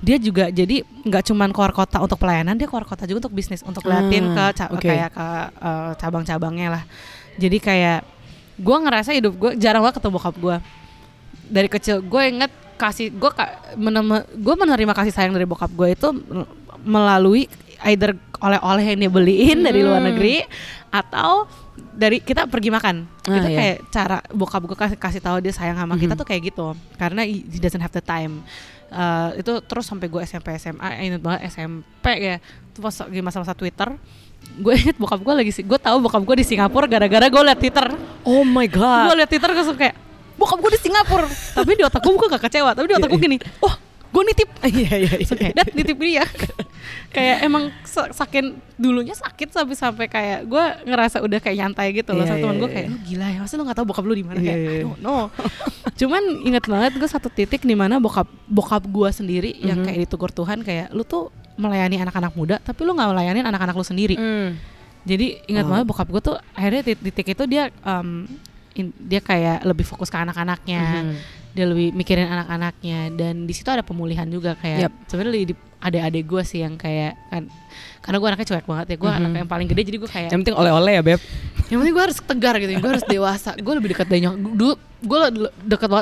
Dia 0.00 0.16
juga 0.16 0.48
jadi 0.48 0.80
nggak 1.04 1.28
cuman 1.28 1.50
keluar 1.52 1.74
kota 1.74 2.00
untuk 2.00 2.16
pelayanan, 2.16 2.56
dia 2.56 2.64
keluar 2.64 2.86
kota 2.88 3.04
juga 3.04 3.26
untuk 3.28 3.34
bisnis, 3.36 3.60
untuk 3.60 3.84
liatin 3.84 4.32
ke 4.32 4.40
Ah, 4.40 4.54
ca- 4.54 4.70
oke. 4.72 4.80
kayak 4.80 5.10
ke 5.12 5.26
uh, 5.60 5.92
cabang-cabangnya 5.98 6.68
lah. 6.78 6.82
Jadi 7.36 7.58
kayak 7.60 8.00
gue 8.56 8.76
ngerasa 8.80 9.10
hidup 9.12 9.34
gue 9.36 9.50
jarang 9.58 9.82
banget 9.84 10.00
ketemu 10.00 10.14
bokap 10.16 10.36
gue. 10.38 10.56
Dari 11.50 11.68
kecil 11.68 12.00
gue 12.00 12.22
inget 12.22 12.52
kasih 12.78 13.12
gue 13.12 13.28
menem- 13.76 14.24
gue 14.24 14.54
menerima 14.56 14.94
kasih 14.96 15.12
sayang 15.12 15.36
dari 15.36 15.44
bokap 15.44 15.68
gue 15.68 15.92
itu 15.92 16.08
melalui 16.80 17.44
either 17.84 18.12
oleh-oleh 18.36 18.84
yang 18.86 18.98
dia 18.98 19.10
beliin 19.10 19.58
dari 19.60 19.80
luar 19.80 20.00
Hmm. 20.00 20.08
negeri 20.12 20.44
atau 20.88 21.44
dari 21.90 22.18
kita 22.18 22.44
pergi 22.44 22.68
makan 22.68 22.96
Ah, 23.24 23.36
itu 23.36 23.48
iya. 23.48 23.56
kayak 23.56 23.76
cara 23.88 24.18
bokap 24.30 24.62
gue 24.64 24.74
kasih, 24.74 24.96
kasih 24.96 25.20
tahu 25.20 25.36
dia 25.38 25.52
sayang 25.52 25.76
sama 25.76 25.94
kita 25.94 26.12
Mhm. 26.12 26.20
tuh 26.20 26.26
kayak 26.26 26.42
gitu 26.48 26.66
karena 26.96 27.22
he 27.22 27.58
doesn't 27.58 27.80
have 27.80 27.92
the 27.92 28.00
time 28.00 28.42
Uh, 28.90 29.30
itu 29.38 29.62
terus 29.62 29.86
sampai 29.86 30.10
gue 30.10 30.18
SMP 30.20 30.50
SMA 30.58 30.82
inget 30.98 31.22
banget 31.22 31.46
SMP 31.46 32.10
ya 32.10 32.42
itu 32.42 32.82
pas 32.82 32.90
lagi 32.90 33.22
masa-masa 33.22 33.54
Twitter 33.54 33.86
gue 34.58 34.74
inget 34.74 34.98
bokap 34.98 35.22
gue 35.22 35.30
lagi 35.30 35.54
sih 35.54 35.62
gue 35.62 35.78
tahu 35.78 36.02
bokap 36.02 36.18
gue 36.18 36.42
di 36.42 36.46
Singapura 36.50 36.90
gara-gara 36.90 37.22
gue 37.22 37.38
liat 37.38 37.54
Twitter 37.54 37.86
Oh 38.26 38.42
my 38.42 38.66
gue 38.66 38.74
god. 38.74 39.14
liat 39.14 39.30
Twitter 39.30 39.46
gue 39.46 39.62
kayak 39.78 39.94
bokap 40.34 40.58
gue 40.58 40.70
di 40.74 40.80
Singapura 40.82 41.22
tapi 41.54 41.78
di 41.78 41.86
otak 41.86 42.02
gue 42.02 42.10
gue 42.12 42.28
gak 42.28 42.42
kecewa 42.42 42.70
tapi 42.74 42.86
di 42.90 42.94
otak 42.98 43.08
gue 43.08 43.20
gini 43.20 43.38
oh 43.62 43.74
gue 44.10 44.22
nitip 44.24 44.48
Iya 44.66 44.94
iya 44.98 45.10
kayak 45.22 45.54
dat 45.54 45.68
nitip 45.70 45.96
dia 45.96 46.26
kayak 47.14 47.36
emang 47.42 47.70
sa- 47.82 48.10
saking 48.10 48.58
dulunya 48.74 49.12
sakit 49.12 49.48
sampai 49.48 49.74
sampai 49.74 50.06
kayak 50.06 50.38
gue 50.44 50.64
ngerasa 50.84 51.18
udah 51.20 51.38
kayak 51.38 51.56
nyantai 51.58 51.86
gitu 51.92 52.10
loh 52.10 52.22
Iya, 52.22 52.28
sama 52.28 52.38
temen 52.40 52.54
iya, 52.54 52.60
gue 52.60 52.68
kayak 52.70 52.84
iya. 52.84 52.90
lu 52.90 52.98
gila 53.04 53.26
ya 53.26 53.38
masa 53.40 53.54
lu 53.54 53.62
gak 53.64 53.76
tahu 53.76 53.86
bokap 53.86 54.04
lu 54.04 54.14
di 54.14 54.24
mana 54.24 54.38
Iya, 54.38 54.46
kayak 54.46 54.58
iya, 54.58 54.70
I 54.70 54.78
iya. 54.80 54.94
know 54.98 55.22
cuman 55.92 56.22
inget 56.42 56.64
banget 56.64 56.92
gue 56.96 57.08
satu 57.08 57.28
titik 57.28 57.62
di 57.62 57.74
mana 57.74 57.98
bokap 57.98 58.26
bokap 58.46 58.82
gue 58.84 59.08
sendiri 59.10 59.50
yang 59.58 59.78
Mhm. 59.78 59.86
kayak 59.86 59.98
ditegur 60.04 60.30
Tuhan 60.30 60.58
kayak 60.60 60.90
lu 60.90 61.02
tuh 61.02 61.28
melayani 61.54 61.98
anak-anak 61.98 62.32
muda 62.32 62.56
tapi 62.58 62.82
lu 62.82 62.92
nggak 62.92 63.10
melayani 63.10 63.40
anak-anak 63.42 63.74
lu 63.74 63.84
sendiri 63.84 64.16
Hmm. 64.16 64.56
jadi 65.02 65.44
ingat 65.46 65.64
Oh. 65.64 65.70
banget 65.70 65.84
bokap 65.86 66.08
gue 66.08 66.22
tuh 66.24 66.36
akhirnya 66.50 66.82
di 66.84 66.94
titik 67.00 67.26
itu 67.30 67.44
dia 67.44 67.68
um, 67.82 68.24
in- 68.72 68.96
dia 68.98 69.20
kayak 69.20 69.62
lebih 69.62 69.84
fokus 69.84 70.08
ke 70.08 70.16
anak-anaknya 70.16 70.82
Mhm. 71.04 71.14
Dia 71.50 71.64
lebih 71.64 71.90
mikirin 71.90 72.26
anak-anaknya 72.26 73.10
dan 73.10 73.44
di 73.44 73.52
situ 73.52 73.66
ada 73.66 73.80
pemulihan 73.80 74.24
juga 74.24 74.54
kayak 74.54 74.78
Yap. 74.80 74.92
sebenarnya 75.06 75.34
di 75.44 75.54
adik-adik 75.80 76.24
gue 76.24 76.42
sih 76.42 76.60
yang 76.60 76.74
kayak 76.74 77.16
kan 77.26 77.48
karena 78.00 78.16
gue 78.16 78.28
anaknya 78.28 78.48
cuek 78.48 78.66
banget 78.66 78.86
ya 78.86 78.96
gue 78.96 79.08
Mhm. 79.08 79.18
anak 79.18 79.30
yang 79.36 79.48
paling 79.48 79.66
gede 79.66 79.82
jadi 79.82 79.98
gue 79.98 80.10
kayak 80.10 80.28
Yang 80.28 80.40
penting 80.44 80.56
oleh-oleh 80.56 80.92
ya 80.92 81.02
beb. 81.02 81.20
yang 81.66 81.78
penting 81.78 81.94
gue 81.94 82.04
harus 82.04 82.18
tegar 82.20 82.54
gitu 82.56 82.70
gue 82.72 82.90
harus 82.90 83.04
dewasa 83.04 83.50
gue 83.54 83.74
lebih 83.74 83.88
dekat 83.90 84.06
dari 84.06 84.20
nyokap 84.20 84.38
dulu 84.54 84.74
gue 85.00 85.18
banget 85.18 85.32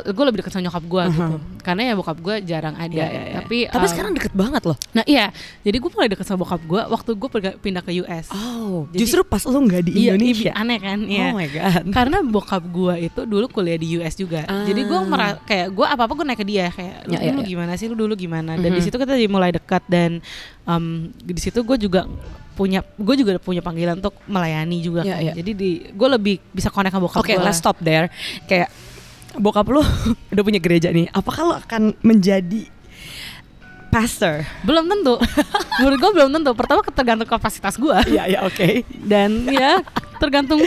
gue 0.09 0.25
lebih 0.27 0.39
dekat 0.41 0.51
sama 0.51 0.63
nyokap 0.65 0.85
gue 0.85 1.03
gitu 1.09 1.35
karena 1.63 1.83
ya 1.85 1.93
bokap 1.95 2.19
gue 2.19 2.35
jarang 2.43 2.75
ada 2.75 2.91
Iya, 2.91 3.07
iya, 3.07 3.23
iya. 3.23 3.35
tapi 3.39 3.59
Tapi 3.65 3.87
um, 3.87 3.91
sekarang 3.91 4.13
deket 4.13 4.33
banget 4.33 4.63
loh. 4.65 4.77
nah 4.91 5.05
iya 5.05 5.31
jadi 5.61 5.77
gue 5.77 5.91
mulai 5.91 6.09
dekat 6.09 6.25
sama 6.25 6.43
bokap 6.43 6.61
gue 6.61 6.83
waktu 6.85 7.11
gue 7.13 7.29
pindah 7.59 7.83
ke 7.83 7.93
US 8.03 8.27
Oh. 8.31 8.91
Jadi- 8.91 9.01
justru 9.01 9.21
pas 9.23 9.43
lo 9.43 9.59
nggak 9.61 9.83
di 9.83 9.93
Iya, 9.95 10.13
Indonesia. 10.13 10.51
iya, 10.51 10.53
aneh 10.55 10.79
kan 10.79 10.99
Iya. 11.01 11.25
Oh 11.25 11.33
my 11.33 11.49
god. 11.49 11.83
karena 11.91 12.17
bokap 12.23 12.63
gue 12.65 12.95
itu 13.03 13.21
dulu 13.23 13.47
kuliah 13.49 13.79
di 13.79 13.89
US 13.97 14.15
juga 14.15 14.43
jadi 14.45 14.81
gue 14.81 14.99
Ah. 14.99 15.39
kayak 15.41 15.69
gue 15.71 15.87
apa 15.87 16.03
apa 16.03 16.13
gue 16.13 16.27
naik 16.27 16.39
ke 16.39 16.47
dia 16.47 16.67
kayak 16.69 16.97
lu 17.05 17.13
Ya, 17.13 17.19
ya, 17.21 17.31
dulu 17.31 17.41
ya. 17.41 17.49
gimana 17.49 17.73
sih 17.75 17.87
lu 17.87 17.95
dulu 17.95 18.15
gimana 18.15 18.55
dan 18.55 18.69
di 18.69 18.77
Mhm. 18.77 18.85
situ 18.85 18.97
kita 18.97 19.13
jadi 19.13 19.29
mulai 19.29 19.51
dekat 19.51 19.83
dan 19.87 20.19
um, 20.65 21.11
di 21.15 21.39
situ 21.39 21.61
gue 21.61 21.79
juga 21.79 22.05
punya 22.55 22.83
gue 22.83 23.15
juga 23.15 23.39
punya 23.39 23.63
panggilan 23.63 24.03
untuk 24.03 24.19
melayani 24.27 24.83
juga 24.83 25.07
Ya, 25.07 25.15
kan 25.15 25.23
ya. 25.23 25.33
jadi 25.39 25.51
di 25.53 25.71
gue 25.89 26.09
lebih 26.11 26.43
bisa 26.51 26.69
connect 26.69 26.91
sama 26.91 27.07
bokap 27.07 27.23
Oke, 27.23 27.33
gue 27.33 27.39
let's 27.39 27.57
stop 27.57 27.79
there. 27.79 28.11
Kayak 28.45 28.67
bokap 29.37 29.69
lo 29.69 29.85
udah 30.33 30.43
punya 30.43 30.61
gereja 30.63 30.89
nih. 30.89 31.13
Apakah 31.13 31.43
lo 31.45 31.55
akan 31.61 31.93
menjadi 32.01 32.71
pastor. 33.89 34.45
belum 34.69 34.85
tentu 34.85 35.17
menurut 35.81 35.97
gue 35.97 36.11
belum 36.13 36.29
tentu 36.29 36.53
pertama 36.53 36.85
tergantung 36.85 37.25
kapasitas 37.25 37.81
gue 37.81 37.97
Iya, 38.13 38.29
iya, 38.29 38.41
oke. 38.45 38.85
dan 39.01 39.49
ya 39.49 39.81
tergantung 40.21 40.61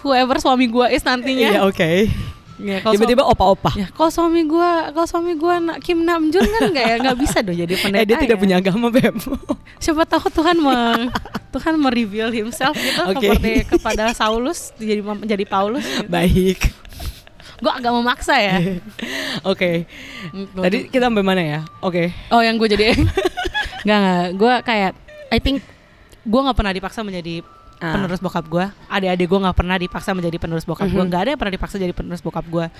whoever 0.00 0.40
suami 0.40 0.64
gue 0.64 0.88
is 0.88 1.04
nantinya 1.04 1.52
Iya, 1.52 1.60
oke. 1.68 2.08
Ya, 2.56 2.80
kalau 2.80 2.96
Tiba-tiba 2.96 3.20
opa-opa. 3.20 3.68
Ya, 3.76 3.92
kalau 3.92 4.08
suami 4.08 4.40
gua, 4.48 4.88
kalau 4.88 5.04
suami 5.04 5.36
gua 5.36 5.60
nak 5.60 5.76
Kim 5.84 6.00
Namjoon 6.08 6.40
kan 6.48 6.62
nggak 6.72 6.86
ya 6.88 6.96
nggak 7.04 7.18
bisa 7.20 7.44
dong 7.44 7.52
jadi 7.52 7.74
pendeta. 7.84 8.00
Eh, 8.00 8.08
dia 8.08 8.16
tidak 8.16 8.36
ya. 8.40 8.42
punya 8.42 8.56
agama, 8.56 8.88
Beb. 8.88 9.12
Siapa 9.76 10.08
tahu 10.08 10.32
Tuhan 10.32 10.56
meng, 10.56 11.12
Tuhan 11.52 11.76
mereveal 11.76 12.32
himself 12.32 12.72
gitu 12.80 13.12
Oke. 13.12 13.28
seperti 13.28 13.52
kepada 13.76 14.08
Saulus 14.16 14.72
jadi 14.80 15.04
menjadi 15.04 15.44
Paulus. 15.44 15.84
Gitu. 15.84 16.08
Baik. 16.08 16.72
Gua 17.58 17.72
agak 17.80 17.92
memaksa 17.92 18.36
ya. 18.36 18.56
Oke. 19.52 19.88
Tadi 20.32 20.92
kita 20.92 21.08
sampai 21.08 21.24
mana 21.24 21.42
ya? 21.42 21.60
Oke. 21.80 22.12
oh 22.28 22.40
yang 22.44 22.60
gue 22.60 22.68
jadi 22.68 22.92
nggak 23.86 23.98
nggak 23.98 24.26
gue 24.34 24.52
kayak 24.66 24.92
I 25.30 25.38
think 25.38 25.62
gue 26.26 26.40
nggak 26.42 26.56
pernah 26.58 26.74
dipaksa 26.74 27.06
menjadi 27.06 27.40
Ah. 27.76 27.92
penerus 27.92 28.24
bokap 28.24 28.48
gue 28.48 28.64
adik-adik 28.88 29.28
gue 29.28 29.36
nggak 29.36 29.52
pernah 29.52 29.76
dipaksa 29.76 30.16
menjadi 30.16 30.40
penerus 30.40 30.64
bokap 30.64 30.88
gue 30.88 30.96
nggak 30.96 31.20
ada 31.20 31.30
yang 31.36 31.40
pernah 31.44 31.54
dipaksa 31.60 31.76
jadi 31.76 31.92
penerus 31.92 32.24
bokap 32.24 32.48
gue 32.48 32.72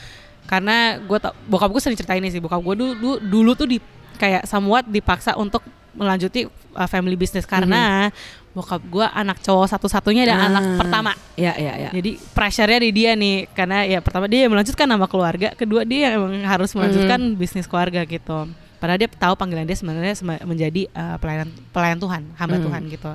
karena 0.48 0.96
gue 1.04 1.18
tau 1.20 1.36
bokap 1.44 1.68
gue 1.68 1.82
sering 1.84 2.00
cerita 2.00 2.16
ini 2.16 2.32
sih 2.32 2.40
bokap 2.40 2.64
gue 2.64 2.74
dulu 2.80 2.92
dulu, 2.96 3.16
dulu 3.20 3.50
tuh 3.52 3.68
di 3.68 3.76
kayak 4.16 4.48
somewhat 4.48 4.88
dipaksa 4.88 5.36
untuk 5.36 5.60
melanjuti 5.92 6.48
uh, 6.48 6.88
family 6.88 7.12
business 7.12 7.44
karena 7.44 8.08
bokap 8.56 8.80
gue 8.82 9.04
anak 9.04 9.36
cowok 9.38 9.68
satu-satunya 9.68 10.24
dan 10.24 10.36
Ah. 10.38 10.48
anak 10.48 10.64
pertama 10.80 11.12
Ya, 11.36 11.52
ya, 11.54 11.76
ya. 11.76 11.90
jadi 11.92 12.16
pressure-nya 12.32 12.80
di 12.80 12.90
dia 12.90 13.12
nih 13.12 13.52
karena 13.52 13.84
ya 13.84 14.00
pertama 14.00 14.24
dia 14.24 14.48
yang 14.48 14.56
melanjutkan 14.56 14.88
nama 14.88 15.04
keluarga, 15.04 15.52
kedua 15.52 15.84
dia 15.84 16.08
yang 16.08 16.24
emang 16.24 16.40
harus 16.42 16.72
melanjutkan 16.72 17.36
bisnis 17.36 17.68
keluarga 17.68 18.00
gitu. 18.02 18.48
Padahal 18.76 18.96
dia 18.96 19.08
tahu 19.08 19.36
panggilan 19.36 19.64
dia 19.64 19.76
sebenarnya 19.76 20.16
menjadi 20.42 20.88
uh, 20.90 21.16
pelayan 21.16 21.48
pelayan 21.68 21.96
Tuhan, 21.96 22.22
hamba 22.34 22.56
Hmm. 22.56 22.64
Tuhan 22.64 22.82
gitu. 22.88 23.10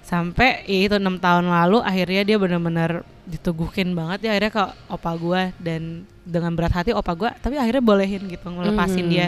Sampai 0.00 0.64
ya 0.64 0.84
itu 0.84 0.96
enam 0.96 1.16
tahun 1.16 1.48
lalu 1.48 1.80
akhirnya 1.80 2.22
dia 2.22 2.36
benar-benar 2.36 2.90
diteguhin 3.24 3.96
banget 3.96 4.28
ya 4.28 4.30
akhirnya 4.36 4.52
ke 4.52 4.64
opa 4.86 5.12
gua 5.16 5.48
dan 5.56 6.04
dengan 6.22 6.52
berat 6.52 6.72
hati 6.74 6.92
opa 6.92 7.12
gua 7.12 7.32
tapi 7.34 7.56
akhirnya 7.56 7.80
bolehin 7.80 8.20
gitu 8.28 8.44
ngelepasin 8.44 9.00
Hmm. 9.00 9.12
dia. 9.12 9.26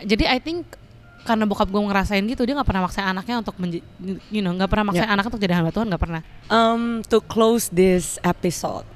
Jadi 0.00 0.24
I 0.24 0.40
think 0.40 0.64
karena 1.28 1.44
bokap 1.44 1.68
gue 1.68 1.82
ngerasain 1.82 2.24
gitu 2.24 2.42
dia 2.42 2.56
nggak 2.56 2.64
pernah 2.64 2.82
maksain 2.82 3.04
anaknya 3.04 3.34
untuk 3.38 3.54
menj- 3.54 3.84
you 4.28 4.40
know 4.40 4.50
nggak 4.50 4.66
pernah 4.66 4.88
maksain 4.88 5.04
anaknya 5.06 5.28
untuk 5.28 5.42
jadi 5.42 5.54
hamba 5.54 5.70
Tuhan 5.70 5.86
nggak 5.86 6.00
pernah 6.00 6.20
Um, 6.48 6.82
to 7.04 7.20
close 7.20 7.68
this 7.68 8.16
episode, 8.22 8.88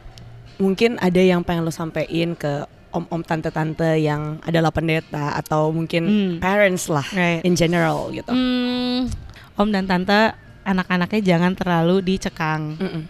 mungkin 0.56 0.96
ada 0.96 1.20
yang 1.20 1.44
pengen 1.44 1.62
lo 1.62 1.70
sampein 1.70 2.32
ke 2.32 2.64
om-om 2.90 3.20
tante-tante 3.20 3.96
yang 3.98 4.40
adalah 4.40 4.68
pendeta 4.68 5.32
atau 5.34 5.68
mungkin 5.68 6.02
Hmm. 6.02 6.32
parents 6.38 6.88
lah 6.88 7.04
Right. 7.10 7.40
in 7.42 7.52
general 7.52 8.08
gitu. 8.08 8.28
Hmm, 8.28 9.12
om 9.54 9.68
dan 9.68 9.84
tante 9.84 10.32
anak-anaknya 10.62 11.20
jangan 11.26 11.52
terlalu 11.52 12.00
dicekang. 12.02 12.76
Mm-mm. 12.76 13.04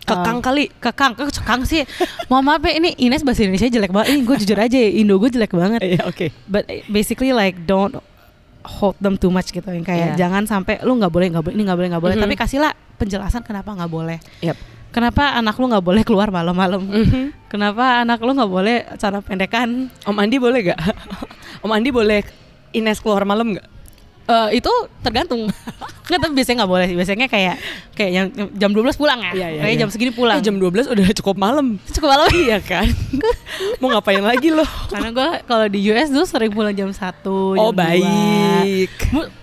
Kekang 0.00 0.40
kali. 0.40 0.66
Kekang, 0.74 1.14
kok 1.14 1.30
cekang 1.30 1.62
sih. 1.62 1.86
Mohon 2.28 2.44
maaf 2.44 2.62
ya, 2.64 2.72
ini 2.74 2.98
Ines 2.98 3.22
bahasa 3.22 3.40
Indonesia 3.40 3.70
jelek 3.70 3.88
banget. 3.88 4.08
Ini 4.10 4.20
gue 4.20 4.36
jujur 4.38 4.58
aja, 4.58 4.74
ya, 4.74 4.90
Indo 4.90 5.14
gue 5.16 5.30
jelek 5.30 5.54
banget. 5.54 5.80
Iya, 5.80 6.02
oke. 6.02 6.26
But 6.44 6.66
eh, 6.66 6.82
basically 6.88 7.30
like 7.30 7.62
don't 7.62 7.94
hold 8.64 8.96
them 9.00 9.16
too 9.16 9.32
much 9.32 9.50
gitu. 9.50 9.64
Yang 9.66 9.86
kayak 9.88 10.08
Iya. 10.14 10.26
jangan 10.26 10.44
sampai 10.44 10.80
lu 10.84 10.96
nggak 10.96 11.12
boleh, 11.12 11.26
nggak 11.32 11.44
boleh, 11.44 11.54
ini 11.56 11.62
nggak 11.64 11.78
boleh, 11.78 11.88
nggak 11.90 12.02
boleh. 12.02 12.16
Mhm. 12.16 12.24
Tapi 12.26 12.34
kasihlah 12.36 12.72
penjelasan 12.96 13.42
kenapa 13.42 13.72
nggak 13.72 13.90
boleh. 13.90 14.18
Yep. 14.44 14.56
Kenapa 14.90 15.38
anak 15.38 15.54
lu 15.54 15.70
nggak 15.70 15.86
boleh 15.86 16.02
keluar 16.02 16.34
malam-malam? 16.34 16.82
Mhm. 16.82 17.46
Kenapa 17.46 18.02
anak 18.02 18.18
lu 18.20 18.34
nggak 18.34 18.50
boleh 18.50 18.76
cara 18.98 19.22
pendekan? 19.22 19.86
Om 20.02 20.16
Andi 20.18 20.36
boleh 20.42 20.74
gak? 20.74 20.78
Om 21.64 21.70
Andi 21.70 21.90
boleh 21.94 22.26
Ines 22.74 22.98
keluar 22.98 23.22
malam 23.22 23.54
gak? 23.54 23.66
Eh, 24.30 24.62
itu 24.62 24.72
tergantung. 25.02 25.50
Nggak, 26.10 26.26
tapi 26.26 26.32
biasanya 26.34 26.56
nggak 26.62 26.72
boleh. 26.74 26.88
Biasanya 26.90 27.26
kayak 27.30 27.54
kayak 27.94 28.10
yang 28.10 28.26
jam 28.58 28.70
12 28.74 28.98
pulang 28.98 29.22
ya. 29.22 29.30
Iya, 29.30 29.46
iya, 29.46 29.60
kayak 29.62 29.74
iya. 29.78 29.80
jam 29.86 29.88
segini 29.94 30.10
pulang. 30.10 30.38
Eh, 30.38 30.42
jam 30.42 30.58
12 30.58 30.90
udah 30.90 31.06
cukup 31.22 31.36
malam. 31.38 31.78
cukup 31.86 32.08
malam. 32.10 32.26
iya 32.50 32.58
kan? 32.58 32.90
Mau 33.78 33.94
ngapain 33.94 34.18
lagi 34.18 34.50
lo? 34.50 34.66
Karena 34.90 35.14
gue 35.14 35.28
kalau 35.46 35.66
di 35.70 35.78
US 35.94 36.10
dulu 36.10 36.26
sering 36.26 36.50
pulang 36.50 36.74
jam 36.74 36.90
1 36.90 36.98
Oh 37.30 37.70
baik. 37.70 38.90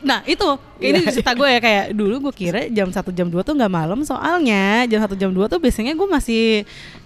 Nah 0.04 0.28
itu 0.28 0.47
ini 0.78 1.02
Iya. 1.02 1.10
cerita 1.10 1.32
gue 1.34 1.47
ya 1.50 1.60
kayak 1.63 1.86
dulu 1.95 2.30
gue 2.30 2.34
kira 2.36 2.62
jam 2.69 2.91
1 2.91 3.00
jam 3.15 3.28
2 3.32 3.41
tuh 3.41 3.54
nggak 3.58 3.71
malam 3.71 4.00
soalnya 4.06 4.86
jam 4.86 5.00
1 5.02 5.15
jam 5.17 5.32
2 5.34 5.47
tuh 5.50 5.60
biasanya 5.63 5.95
gue 5.97 6.08
masih 6.08 6.43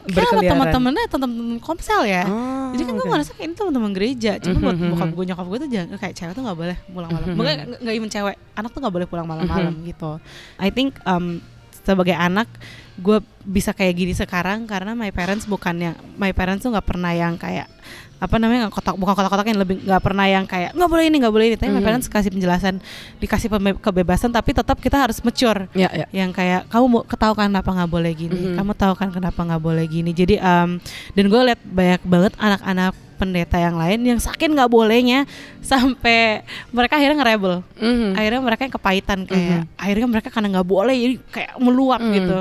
kayak 0.03 0.27
sama 0.27 0.41
teman-temannya 0.43 1.03
teman-teman 1.05 1.57
komsel 1.57 2.01
ya. 2.03 2.23
Oh, 2.25 2.71
Jadi 2.71 2.81
kan 2.83 2.93
gue 2.93 3.03
oke. 3.03 3.11
ngerasa 3.11 3.31
kayak 3.33 3.45
ini 3.45 3.55
teman-teman 3.55 3.91
gereja. 3.91 4.31
Cuma 4.37 4.57
buat 4.59 4.75
Mhm, 4.75 4.89
bokap 4.91 5.07
mhm. 5.07 5.15
gue 5.15 5.25
nyokap 5.27 5.45
gue 5.45 5.57
tuh 5.57 5.69
jangan 5.69 5.87
kayak 5.97 6.15
cewek 6.15 6.33
tuh 6.33 6.43
nggak 6.43 6.57
boleh 6.57 6.77
pulang 6.87 7.09
malam. 7.09 7.27
Mhm. 7.27 7.37
Bukan 7.37 7.51
nggak- 7.51 7.79
nggak 7.81 7.95
even 7.95 8.09
cewek, 8.09 8.35
anak 8.53 8.69
tuh 8.71 8.79
nggak 8.79 8.95
boleh 8.95 9.07
pulang 9.07 9.27
malam-malam 9.27 9.73
Mhm. 9.77 9.85
gitu. 9.87 10.11
I 10.57 10.69
think 10.69 10.97
um, 11.03 11.39
sebagai 11.81 12.13
anak 12.13 12.45
gue 12.95 13.17
bisa 13.41 13.73
kayak 13.73 13.95
gini 13.95 14.13
sekarang 14.13 14.69
karena 14.69 14.93
my 14.93 15.09
parents 15.09 15.45
bukannya 15.45 15.97
my 16.15 16.29
parents 16.29 16.61
tuh 16.61 16.69
nggak 16.69 16.85
pernah 16.85 17.09
yang 17.09 17.33
kayak 17.35 17.65
apa 18.21 18.37
namanya 18.37 18.59
nggak 18.63 18.75
kotak 18.75 18.95
bukan 18.95 19.13
kotak-kotak 19.13 19.49
yang 19.49 19.57
lebih 19.57 19.81
nggak 19.81 19.97
pernah 19.99 20.25
yang 20.25 20.45
kayak 20.45 20.71
nggak 20.71 20.85
boleh 20.87 21.03
ini 21.03 21.15
nggak 21.17 21.33
boleh 21.33 21.45
ini 21.47 21.55
tapi 21.55 21.69
my 21.69 21.75
Mhm. 21.75 21.83
parents 21.83 22.05
kasih 22.05 22.29
penjelasan 22.29 22.77
dikasih 23.17 23.49
pembe- 23.49 23.75
kebebasan 23.75 24.29
tapi 24.29 24.53
tetap 24.53 24.77
kita 24.77 24.93
harus 24.99 25.17
mature 25.19 25.65
Ya, 25.73 25.89
ya. 25.89 26.05
yang 26.13 26.29
kayak 26.29 26.69
kamu 26.69 26.85
mau 26.87 27.01
ketahu 27.01 27.33
kan 27.33 27.49
kenapa 27.49 27.73
nggak 27.73 27.89
boleh 27.89 28.11
gini 28.11 28.37
Mhm. 28.47 28.55
kamu 28.55 28.71
tahu 28.75 28.93
kan 28.93 29.09
kenapa 29.09 29.41
nggak 29.41 29.57
boleh 29.59 29.85
gini 29.85 30.11
jadi 30.11 30.37
um, 30.37 30.77
dan 31.11 31.25
gue 31.25 31.41
liat 31.43 31.61
banyak 31.63 32.01
banget 32.03 32.33
anak-anak 32.37 32.93
pendeta 33.17 33.57
yang 33.57 33.73
lain 33.75 33.99
yang 34.03 34.19
sakit 34.19 34.49
nggak 34.49 34.65
bolehnya 34.67 35.25
sampai 35.59 36.41
mereka 36.69 36.97
akhirnya 36.97 37.17
ngerebel 37.17 37.65
Mhm. 37.75 38.13
akhirnya 38.13 38.41
mereka 38.43 38.61
yang 38.63 38.73
kepahitan 38.73 39.19
kayak 39.23 39.65
akhirnya 39.75 40.07
mereka 40.07 40.29
karena 40.29 40.47
nggak 40.51 40.67
boleh 40.67 40.93
jadi 40.93 41.15
kayak 41.27 41.51
meluap 41.57 41.99
Mhm. 41.99 42.13
gitu 42.13 42.37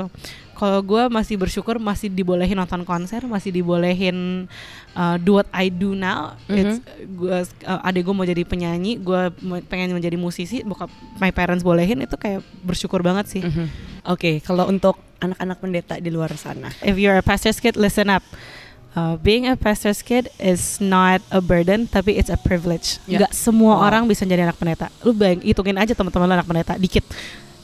kalau 0.61 0.77
gue 0.79 1.09
masih 1.09 1.35
bersyukur 1.35 1.81
masih 1.81 2.05
dibolehin 2.07 2.53
nonton 2.53 2.85
konser 2.85 3.25
masih 3.25 3.49
dibolehin 3.49 4.45
uh, 4.93 5.17
do 5.17 5.33
what 5.33 5.49
I 5.49 5.67
do 5.67 5.91
now 5.91 6.37
Mhm. 6.45 6.53
It's, 6.53 6.77
gua 7.11 7.41
uh, 7.65 7.81
adik 7.81 8.05
gue 8.05 8.13
mau 8.13 8.21
jadi 8.23 8.45
penyanyi 8.45 8.95
gue 8.95 9.21
pengen 9.65 9.89
menjadi 9.91 10.13
musisi 10.15 10.61
bokap 10.61 10.87
my 11.17 11.29
parents 11.29 11.61
bolehin 11.61 11.97
itu 11.99 12.13
kayak 12.13 12.45
bersyukur 12.61 13.01
banget 13.01 13.25
sih 13.27 13.41
Mhm. 13.41 13.65
Oke, 14.03 14.37
kalau 14.39 14.65
untuk 14.65 14.97
anak-anak 15.17 15.57
pendeta 15.57 15.93
di 15.95 16.09
luar 16.09 16.29
sana. 16.35 16.69
if 16.81 16.93
you're 16.95 17.13
a 17.15 17.21
pastor's 17.21 17.57
kid, 17.57 17.73
listen 17.73 18.05
up. 18.07 18.21
Uh, 18.91 19.15
being 19.15 19.45
a 19.45 19.53
pastor's 19.55 20.01
kid 20.01 20.27
is 20.35 20.77
not 20.79 21.21
a 21.29 21.39
burden, 21.39 21.85
tapi 21.85 22.11
it's 22.13 22.27
a 22.27 22.35
privilege. 22.35 22.97
Ya. 23.05 23.23
Gak 23.23 23.31
semua 23.31 23.77
Wow. 23.77 23.85
orang 23.85 24.03
bisa 24.03 24.25
jadi 24.25 24.43
anak 24.43 24.57
pendeta. 24.57 24.89
Lu 25.01 25.13
bayang, 25.13 25.39
hitungin 25.39 25.77
aja 25.77 25.93
teman-teman 25.93 26.27
anak 26.27 26.43
pendeta 26.43 26.73
dikit. 26.75 27.05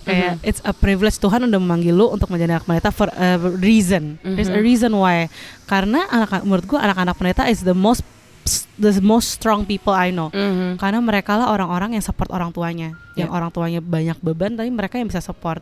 Kayak 0.08 0.40
Mhm. 0.40 0.48
it's 0.48 0.64
a 0.64 0.72
privilege 0.72 1.20
Tuhan 1.20 1.44
udah 1.44 1.60
memanggil 1.60 1.92
lu 1.92 2.08
untuk 2.08 2.32
menjadi 2.32 2.56
anak 2.56 2.66
pendeta 2.66 2.90
for 2.90 3.12
a 3.12 3.36
reason. 3.60 4.16
There's 4.24 4.48
a 4.48 4.58
reason 4.58 4.96
why. 4.96 5.28
Karena 5.68 6.08
anak 6.08 6.48
menurut 6.48 6.64
gua 6.64 6.80
anak-anak 6.88 7.20
pendeta 7.20 7.44
is 7.46 7.68
the 7.68 7.76
most 7.76 8.08
the 8.80 8.96
most 9.04 9.36
strong 9.36 9.68
people 9.68 9.92
I 9.92 10.16
know. 10.16 10.32
Mhm. 10.32 10.80
Karena 10.80 11.04
mereka 11.04 11.36
lah 11.36 11.52
orang-orang 11.52 12.00
yang 12.00 12.04
support 12.06 12.32
orang 12.32 12.56
tuanya, 12.56 12.96
yang 13.20 13.28
Yeah. 13.28 13.36
orang 13.36 13.52
tuanya 13.52 13.84
banyak 13.84 14.16
beban, 14.24 14.56
tapi 14.56 14.72
mereka 14.72 14.96
yang 14.96 15.12
bisa 15.12 15.20
support. 15.20 15.60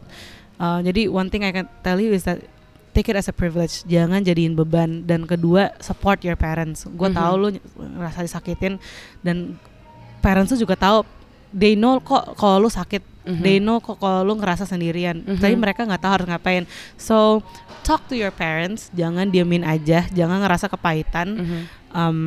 Uh, 0.62 0.86
jadi 0.86 1.10
one 1.10 1.28
thing 1.28 1.42
I 1.42 1.50
can 1.50 1.66
tell 1.82 1.98
you 1.98 2.14
is 2.14 2.24
that 2.30 2.46
take 2.94 3.10
it 3.10 3.18
as 3.18 3.26
a 3.26 3.34
privilege, 3.34 3.82
jangan 3.84 4.22
jadiin 4.22 4.54
beban. 4.54 5.04
Dan 5.04 5.26
kedua 5.26 5.74
support 5.82 6.22
your 6.22 6.38
parents. 6.38 6.86
Gue 6.86 7.10
Mhm. 7.10 7.18
tahu 7.18 7.34
lu 7.36 7.48
ngerasa 7.76 8.22
disakitin 8.22 8.78
dan 9.20 9.58
parents 10.22 10.54
tuh 10.54 10.62
juga 10.62 10.78
tahu 10.78 11.04
they 11.52 11.74
know 11.74 11.98
kok 12.00 12.36
kalau 12.36 12.62
lu 12.62 12.70
sakit, 12.70 13.02
Mhm. 13.26 13.42
they 13.42 13.58
know 13.58 13.78
kok 13.78 13.98
kalau 13.98 14.22
lu 14.22 14.34
ngerasa 14.36 14.64
sendirian. 14.64 15.20
Mhm. 15.20 15.38
Tapi 15.38 15.54
mereka 15.54 15.82
nggak 15.82 16.00
tahu 16.00 16.14
harus 16.14 16.28
ngapain. 16.28 16.64
So 16.96 17.42
talk 17.82 18.06
to 18.06 18.14
your 18.14 18.30
parents, 18.30 18.90
jangan 18.92 19.28
diemin 19.28 19.62
aja, 19.62 20.06
jangan 20.08 20.40
ngerasa 20.40 20.66
kepahitan 20.68 21.28
Mhm. 21.36 21.60
um, 21.92 22.18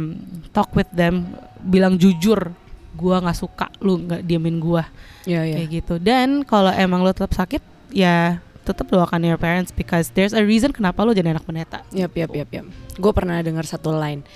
talk 0.48 0.70
with 0.72 0.90
them 0.90 1.30
bilang 1.60 1.94
jujur 1.94 2.50
gua 2.92 3.18
nggak 3.20 3.38
suka 3.38 3.70
lu 3.78 3.94
nggak 4.00 4.22
diemin 4.22 4.58
gua 4.58 4.82
Ya, 5.22 5.42
ya. 5.42 5.54
kayak 5.56 5.70
gitu 5.72 5.94
dan 5.96 6.42
kalau 6.42 6.68
emang 6.68 6.98
lu 6.98 7.10
tetap 7.10 7.30
sakit 7.30 7.62
ya 7.88 8.42
tetap 8.62 8.84
doakan 8.84 9.22
your 9.22 9.38
parents 9.38 9.70
because 9.70 10.10
there's 10.12 10.32
a 10.32 10.42
reason 10.42 10.68
kenapa 10.68 11.00
lu 11.00 11.12
jadi 11.12 11.30
anak 11.30 11.42
pendeta 11.42 11.86
Yap, 11.90 12.10
yap, 12.12 12.30
yap, 12.32 12.50
yap. 12.50 12.66
Gue 12.94 13.12
pernah 13.12 13.38
dengar 13.38 13.62
satu 13.62 13.88
line. 13.90 14.26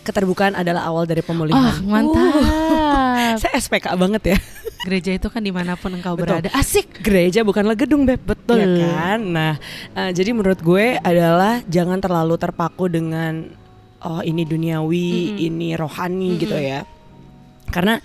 Keterbukaan 0.00 0.52
adalah 0.52 0.84
awal 0.84 1.04
dari 1.04 1.20
pemulihan. 1.20 1.78
mantap 1.84 2.32
Uh, 2.34 3.32
saya 3.40 3.54
SPK 3.56 3.92
banget 3.94 4.34
ya. 4.34 4.38
Gereja 4.86 5.10
itu 5.14 5.26
kan 5.26 5.42
di 5.42 5.50
mana 5.50 5.74
pun 5.74 5.90
engkau 5.94 6.14
Betul. 6.14 6.38
berada 6.38 6.50
asik 6.54 6.98
Gereja 7.02 7.46
bukanlah 7.46 7.78
gedung, 7.78 8.04
Beb. 8.04 8.20
Betul. 8.26 8.58
Ya 8.58 8.66
kan? 8.90 9.20
Nah, 9.22 9.54
eh, 9.94 10.10
jadi 10.10 10.34
menurut 10.34 10.58
gue 10.60 10.98
adalah 10.98 11.62
jangan 11.66 12.02
terlalu 12.02 12.34
terpaku 12.36 12.90
dengan 12.90 13.48
oh 14.02 14.22
ini 14.22 14.42
duniawi, 14.42 15.34
Mm-mm. 15.34 15.46
ini 15.50 15.68
rohani 15.78 16.34
Mm-mm. 16.34 16.42
gitu 16.42 16.56
ya. 16.58 16.82
Karena 17.70 18.02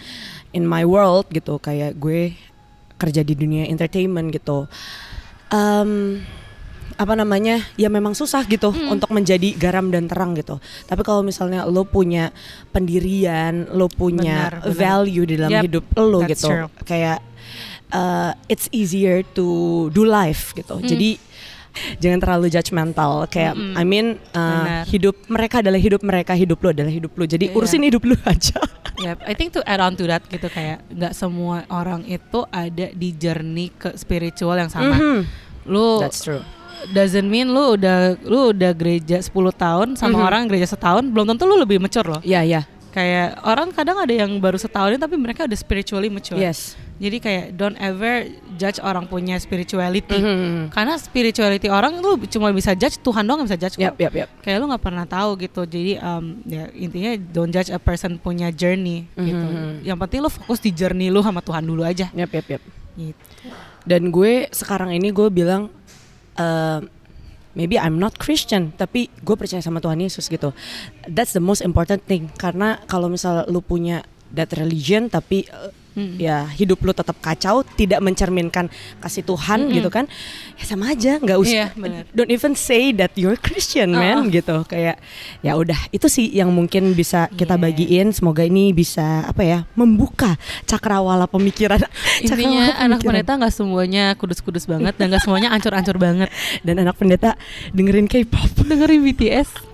in 0.53 0.63
my 0.69 0.86
world 0.86 1.29
gitu 1.33 1.57
kayak 1.57 1.97
gue 1.97 2.38
kerja 3.01 3.25
di 3.25 3.33
dunia 3.33 3.65
entertainment 3.67 4.29
gitu. 4.31 4.69
Em, 5.49 6.21
apa 6.95 7.13
namanya 7.13 7.62
ya 7.73 7.88
memang 7.88 8.12
susah 8.12 8.45
gitu 8.45 8.69
Hmm. 8.69 8.91
untuk 8.91 9.10
menjadi 9.10 9.53
garam 9.53 9.88
dan 9.88 10.06
terang 10.06 10.34
gitu. 10.34 10.58
Tapi 10.84 11.01
kalau 11.01 11.21
misalnya 11.21 11.63
lo 11.63 11.84
punya 11.84 12.29
pendirian, 12.69 13.69
lo 13.69 13.88
punya 13.88 14.49
Benar, 14.49 14.53
benar. 14.62 14.75
value 14.75 15.25
di 15.25 15.36
dalam 15.36 15.51
Yep, 15.53 15.63
hidup 15.63 15.86
lo 15.95 16.19
that's 16.21 16.32
gitu, 16.36 16.47
true. 16.49 16.67
kayak 16.84 17.19
uh, 17.89 18.32
it's 18.45 18.67
easier 18.69 19.21
to 19.23 19.45
do 19.89 20.03
life 20.03 20.51
gitu. 20.53 20.75
Hmm. 20.75 20.84
Jadi 20.84 21.17
jangan 21.97 22.19
terlalu 22.19 22.47
judgmental 22.47 23.25
kayak 23.27 23.58
Mm-mm. 23.58 23.73
I 23.73 23.82
mean 23.82 24.21
uh, 24.32 24.62
Benar. 24.62 24.84
hidup 24.86 25.15
mereka 25.25 25.56
adalah 25.60 25.79
hidup 25.79 26.01
mereka, 26.01 26.34
hidup 26.34 26.60
lo 26.60 26.69
adalah 26.69 26.91
hidup 26.91 27.12
lo. 27.12 27.25
Jadi 27.25 27.49
Iya. 27.49 27.56
urusin 27.56 27.82
hidup 27.82 28.03
lo 28.03 28.13
aja. 28.23 28.62
Yep, 28.93 29.25
I 29.25 29.34
think 29.34 29.49
to 29.51 29.62
add 29.63 29.82
on 29.82 29.97
to 29.97 30.06
that 30.06 30.21
gitu 30.27 30.45
kayak 30.47 30.86
nggak 30.88 31.13
semua 31.13 31.65
orang 31.67 32.06
itu 32.06 32.45
ada 32.47 32.93
di 32.93 33.10
journey 33.12 33.69
ke 33.69 33.97
spiritual 33.97 34.53
yang 34.56 34.69
sama. 34.69 34.93
Mhm. 34.93 35.19
Lu 35.65 35.97
That's 35.97 36.21
true. 36.21 36.45
Doesn't 36.91 37.23
mean 37.25 37.47
lu 37.47 37.79
udah 37.79 38.19
lu 38.19 38.51
udah 38.51 38.71
gereja 38.73 39.17
10 39.17 39.31
tahun 39.53 39.87
sama 39.95 40.19
Mhm. 40.19 40.27
orang 40.27 40.41
gereja 40.45 40.67
setahun 40.67 41.05
belum 41.05 41.29
tentu 41.29 41.45
lu 41.45 41.55
lebih 41.55 41.79
mature 41.79 42.03
loh. 42.05 42.21
Ya 42.21 42.43
ya. 42.43 42.67
Kayak 42.89 43.41
orang 43.41 43.73
kadang 43.73 43.97
ada 43.97 44.13
yang 44.13 44.29
baru 44.37 44.53
setahun 44.53 44.93
tapi 44.97 45.17
mereka 45.17 45.49
udah 45.49 45.57
spiritually 45.57 46.13
mature. 46.13 46.37
Yes. 46.37 46.77
Jadi 47.01 47.17
kayak 47.17 47.45
don't 47.53 47.73
ever 47.81 48.29
judge 48.53 48.77
orang 48.77 49.09
punya 49.09 49.33
spirituality. 49.37 50.13
Mhm. 50.13 50.69
Karena 50.69 50.93
spirituality 50.95 51.65
orang 51.67 51.97
lu 51.97 52.21
cuma 52.27 52.53
bisa 52.53 52.77
judge 52.77 53.01
Tuhan 53.01 53.25
doang 53.25 53.41
yang 53.41 53.49
bisa 53.49 53.57
judge 53.57 53.81
Yap 53.81 53.97
kok. 53.97 53.97
yap 53.97 54.13
yap. 54.13 54.29
Kayak 54.39 54.57
lu 54.61 54.65
nggak 54.69 54.83
pernah 54.83 55.05
tahu 55.05 55.41
gitu. 55.41 55.65
Jadi 55.65 55.97
um, 55.97 56.37
ya 56.45 56.69
intinya 56.71 57.11
don't 57.17 57.49
judge 57.49 57.69
a 57.69 57.81
person 57.81 58.13
punya 58.15 58.53
journey 58.53 59.09
gitu. 59.15 59.41
Mhm. 59.41 59.81
Yang 59.83 59.97
penting 59.99 60.19
lu 60.21 60.29
fokus 60.29 60.61
di 60.61 60.69
journey 60.69 61.09
lu 61.09 61.25
sama 61.25 61.41
Tuhan 61.41 61.65
dulu 61.65 61.81
aja. 61.81 62.13
Yap 62.13 62.29
yap 62.29 62.45
yap. 62.47 62.61
Gitu. 62.93 63.17
Dan 63.83 64.13
gue 64.13 64.47
sekarang 64.47 64.93
ini 64.93 65.09
gue 65.09 65.27
bilang 65.27 65.67
eh, 66.37 66.79
maybe 67.53 67.77
I'm 67.77 68.01
not 68.01 68.17
Christian 68.17 68.73
tapi 68.73 69.09
gue 69.21 69.35
percaya 69.37 69.61
sama 69.61 69.81
Tuhan 69.81 70.01
Yesus 70.01 70.29
gitu. 70.29 70.53
That's 71.05 71.33
the 71.33 71.43
most 71.43 71.61
important 71.61 72.05
thing 72.05 72.33
karena 72.37 72.81
kalau 72.89 73.09
misal 73.09 73.45
lu 73.49 73.61
punya 73.61 74.05
that 74.33 74.53
religion 74.57 75.09
tapi 75.09 75.45
eh, 75.45 75.71
hmm. 75.95 76.17
ya 76.19 76.45
hidup 76.53 76.82
lu 76.82 76.91
tetap 76.93 77.17
kacau 77.21 77.65
tidak 77.77 78.03
mencerminkan 78.03 78.69
kasih 78.99 79.23
Tuhan 79.25 79.69
hmm. 79.69 79.73
gitu 79.79 79.89
kan. 79.89 80.06
Ya 80.60 80.63
sama 80.67 80.93
aja 80.93 81.17
nggak 81.17 81.39
usah 81.39 81.71
iya, 81.73 81.77
yeah, 81.77 82.03
don't 82.13 82.29
even 82.34 82.53
say 82.58 82.93
that 82.93 83.13
you're 83.17 83.38
Christian 83.39 83.95
oh, 83.95 84.01
man 84.01 84.27
oh. 84.27 84.29
gitu. 84.29 84.65
Kayak 84.67 84.99
ya 85.41 85.58
udah 85.58 85.77
itu 85.93 86.06
sih 86.10 86.29
yang 86.29 86.51
mungkin 86.53 86.93
bisa 86.93 87.29
kita 87.34 87.56
yeah. 87.58 87.63
bagiin. 87.63 88.08
Semoga 88.13 88.45
ini 88.45 88.73
bisa 88.75 89.25
apa 89.25 89.41
ya 89.45 89.60
membuka 89.73 90.36
cakrawala 90.69 91.29
pemikiran. 91.29 91.82
Intinya 92.25 92.77
anak 92.77 93.06
pendeta 93.06 93.38
nggak 93.38 93.53
semuanya 93.53 94.13
kudus-kudus 94.17 94.69
banget 94.69 94.97
dan 94.99 95.13
nggak 95.13 95.23
semuanya 95.23 95.49
ancur-ancur 95.53 95.97
banget. 95.97 96.29
Dan 96.65 96.79
anak 96.79 96.95
pendeta 96.95 97.36
dengerin 97.75 98.08
K-pop. 98.08 98.65
Dengerin 98.65 99.03
BTS 99.03 99.73